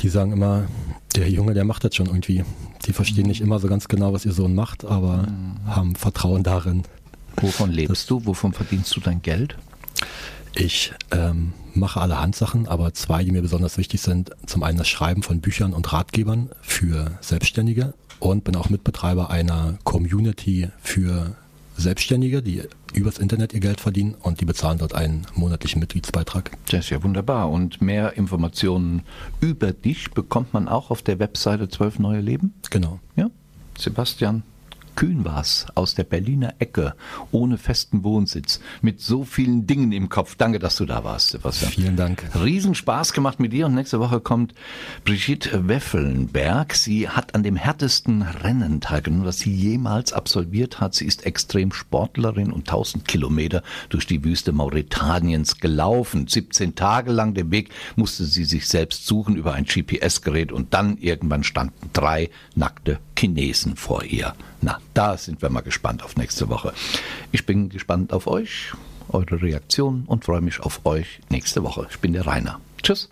Die 0.00 0.08
sagen 0.08 0.32
immer, 0.32 0.66
der 1.14 1.30
Junge, 1.30 1.54
der 1.54 1.64
macht 1.64 1.84
das 1.84 1.94
schon 1.94 2.06
irgendwie. 2.06 2.44
Die 2.84 2.92
verstehen 2.92 3.26
nicht 3.26 3.40
immer 3.40 3.58
so 3.58 3.68
ganz 3.68 3.88
genau, 3.88 4.12
was 4.12 4.26
ihr 4.26 4.32
Sohn 4.32 4.54
macht, 4.54 4.84
aber 4.84 5.18
mhm. 5.18 5.66
haben 5.66 5.96
Vertrauen 5.96 6.42
darin. 6.42 6.82
Wovon 7.36 7.70
lebst 7.70 8.10
du? 8.10 8.24
Wovon 8.24 8.52
verdienst 8.52 8.94
du 8.96 9.00
dein 9.00 9.22
Geld? 9.22 9.56
Ich 10.58 10.94
ähm, 11.10 11.52
mache 11.74 12.00
alle 12.00 12.18
Handsachen, 12.18 12.66
aber 12.66 12.94
zwei, 12.94 13.22
die 13.22 13.30
mir 13.30 13.42
besonders 13.42 13.76
wichtig 13.76 14.00
sind, 14.00 14.30
zum 14.46 14.62
einen 14.62 14.78
das 14.78 14.88
Schreiben 14.88 15.22
von 15.22 15.42
Büchern 15.42 15.74
und 15.74 15.92
Ratgebern 15.92 16.48
für 16.62 17.18
Selbstständige 17.20 17.92
und 18.20 18.42
bin 18.44 18.56
auch 18.56 18.70
Mitbetreiber 18.70 19.28
einer 19.28 19.76
Community 19.84 20.70
für 20.80 21.36
Selbstständige, 21.76 22.42
die 22.42 22.62
übers 22.94 23.18
Internet 23.18 23.52
ihr 23.52 23.60
Geld 23.60 23.80
verdienen 23.80 24.14
und 24.14 24.40
die 24.40 24.46
bezahlen 24.46 24.78
dort 24.78 24.94
einen 24.94 25.26
monatlichen 25.34 25.78
Mitgliedsbeitrag. 25.78 26.50
Das 26.70 26.86
ist 26.86 26.90
ja 26.90 27.02
wunderbar. 27.02 27.50
Und 27.50 27.82
mehr 27.82 28.16
Informationen 28.16 29.02
über 29.42 29.72
dich 29.72 30.10
bekommt 30.12 30.54
man 30.54 30.68
auch 30.68 30.90
auf 30.90 31.02
der 31.02 31.18
Webseite 31.18 31.68
12 31.68 31.98
Neue 31.98 32.20
Leben? 32.22 32.54
Genau. 32.70 32.98
Ja. 33.14 33.28
Sebastian, 33.78 34.42
Kühn 34.96 35.24
war's 35.24 35.66
aus 35.74 35.94
der 35.94 36.04
Berliner 36.04 36.54
Ecke, 36.58 36.94
ohne 37.30 37.58
festen 37.58 38.02
Wohnsitz, 38.02 38.60
mit 38.80 39.00
so 39.00 39.24
vielen 39.24 39.66
Dingen 39.66 39.92
im 39.92 40.08
Kopf. 40.08 40.34
Danke, 40.36 40.58
dass 40.58 40.76
du 40.76 40.86
da 40.86 41.04
warst, 41.04 41.28
Sebastian. 41.28 41.70
Vielen 41.70 41.96
Dank. 41.96 42.24
Riesenspaß 42.34 43.12
gemacht 43.12 43.38
mit 43.38 43.52
dir 43.52 43.66
und 43.66 43.74
nächste 43.74 44.00
Woche 44.00 44.20
kommt 44.20 44.54
Brigitte 45.04 45.68
Weffelnberg. 45.68 46.74
Sie 46.74 47.08
hat 47.08 47.34
an 47.34 47.42
dem 47.42 47.56
härtesten 47.56 48.22
Rennen 48.22 48.80
teilgenommen, 48.80 49.26
das 49.26 49.38
sie 49.38 49.54
jemals 49.54 50.12
absolviert 50.12 50.80
hat. 50.80 50.94
Sie 50.94 51.06
ist 51.06 51.26
extrem 51.26 51.72
Sportlerin 51.72 52.50
und 52.50 52.68
1000 52.68 53.06
Kilometer 53.06 53.62
durch 53.90 54.06
die 54.06 54.24
Wüste 54.24 54.52
Mauretaniens 54.52 55.60
gelaufen. 55.60 56.26
17 56.26 56.74
Tage 56.74 57.12
lang 57.12 57.34
den 57.34 57.50
Weg 57.50 57.70
musste 57.96 58.24
sie 58.24 58.44
sich 58.44 58.66
selbst 58.66 59.06
suchen 59.06 59.36
über 59.36 59.52
ein 59.52 59.64
GPS-Gerät 59.64 60.52
und 60.52 60.72
dann 60.72 60.96
irgendwann 60.96 61.44
standen 61.44 61.90
drei 61.92 62.30
nackte 62.54 62.98
Chinesen 63.18 63.76
vor 63.76 64.02
ihr. 64.02 64.34
Na, 64.62 64.78
da 64.96 65.18
sind 65.18 65.42
wir 65.42 65.50
mal 65.50 65.60
gespannt 65.60 66.02
auf 66.02 66.16
nächste 66.16 66.48
Woche. 66.48 66.72
Ich 67.30 67.44
bin 67.44 67.68
gespannt 67.68 68.12
auf 68.12 68.26
euch, 68.26 68.72
eure 69.08 69.42
Reaktionen 69.42 70.04
und 70.06 70.24
freue 70.24 70.40
mich 70.40 70.60
auf 70.60 70.86
euch 70.86 71.20
nächste 71.28 71.62
Woche. 71.62 71.86
Ich 71.90 71.98
bin 71.98 72.14
der 72.14 72.26
Rainer. 72.26 72.60
Tschüss. 72.82 73.10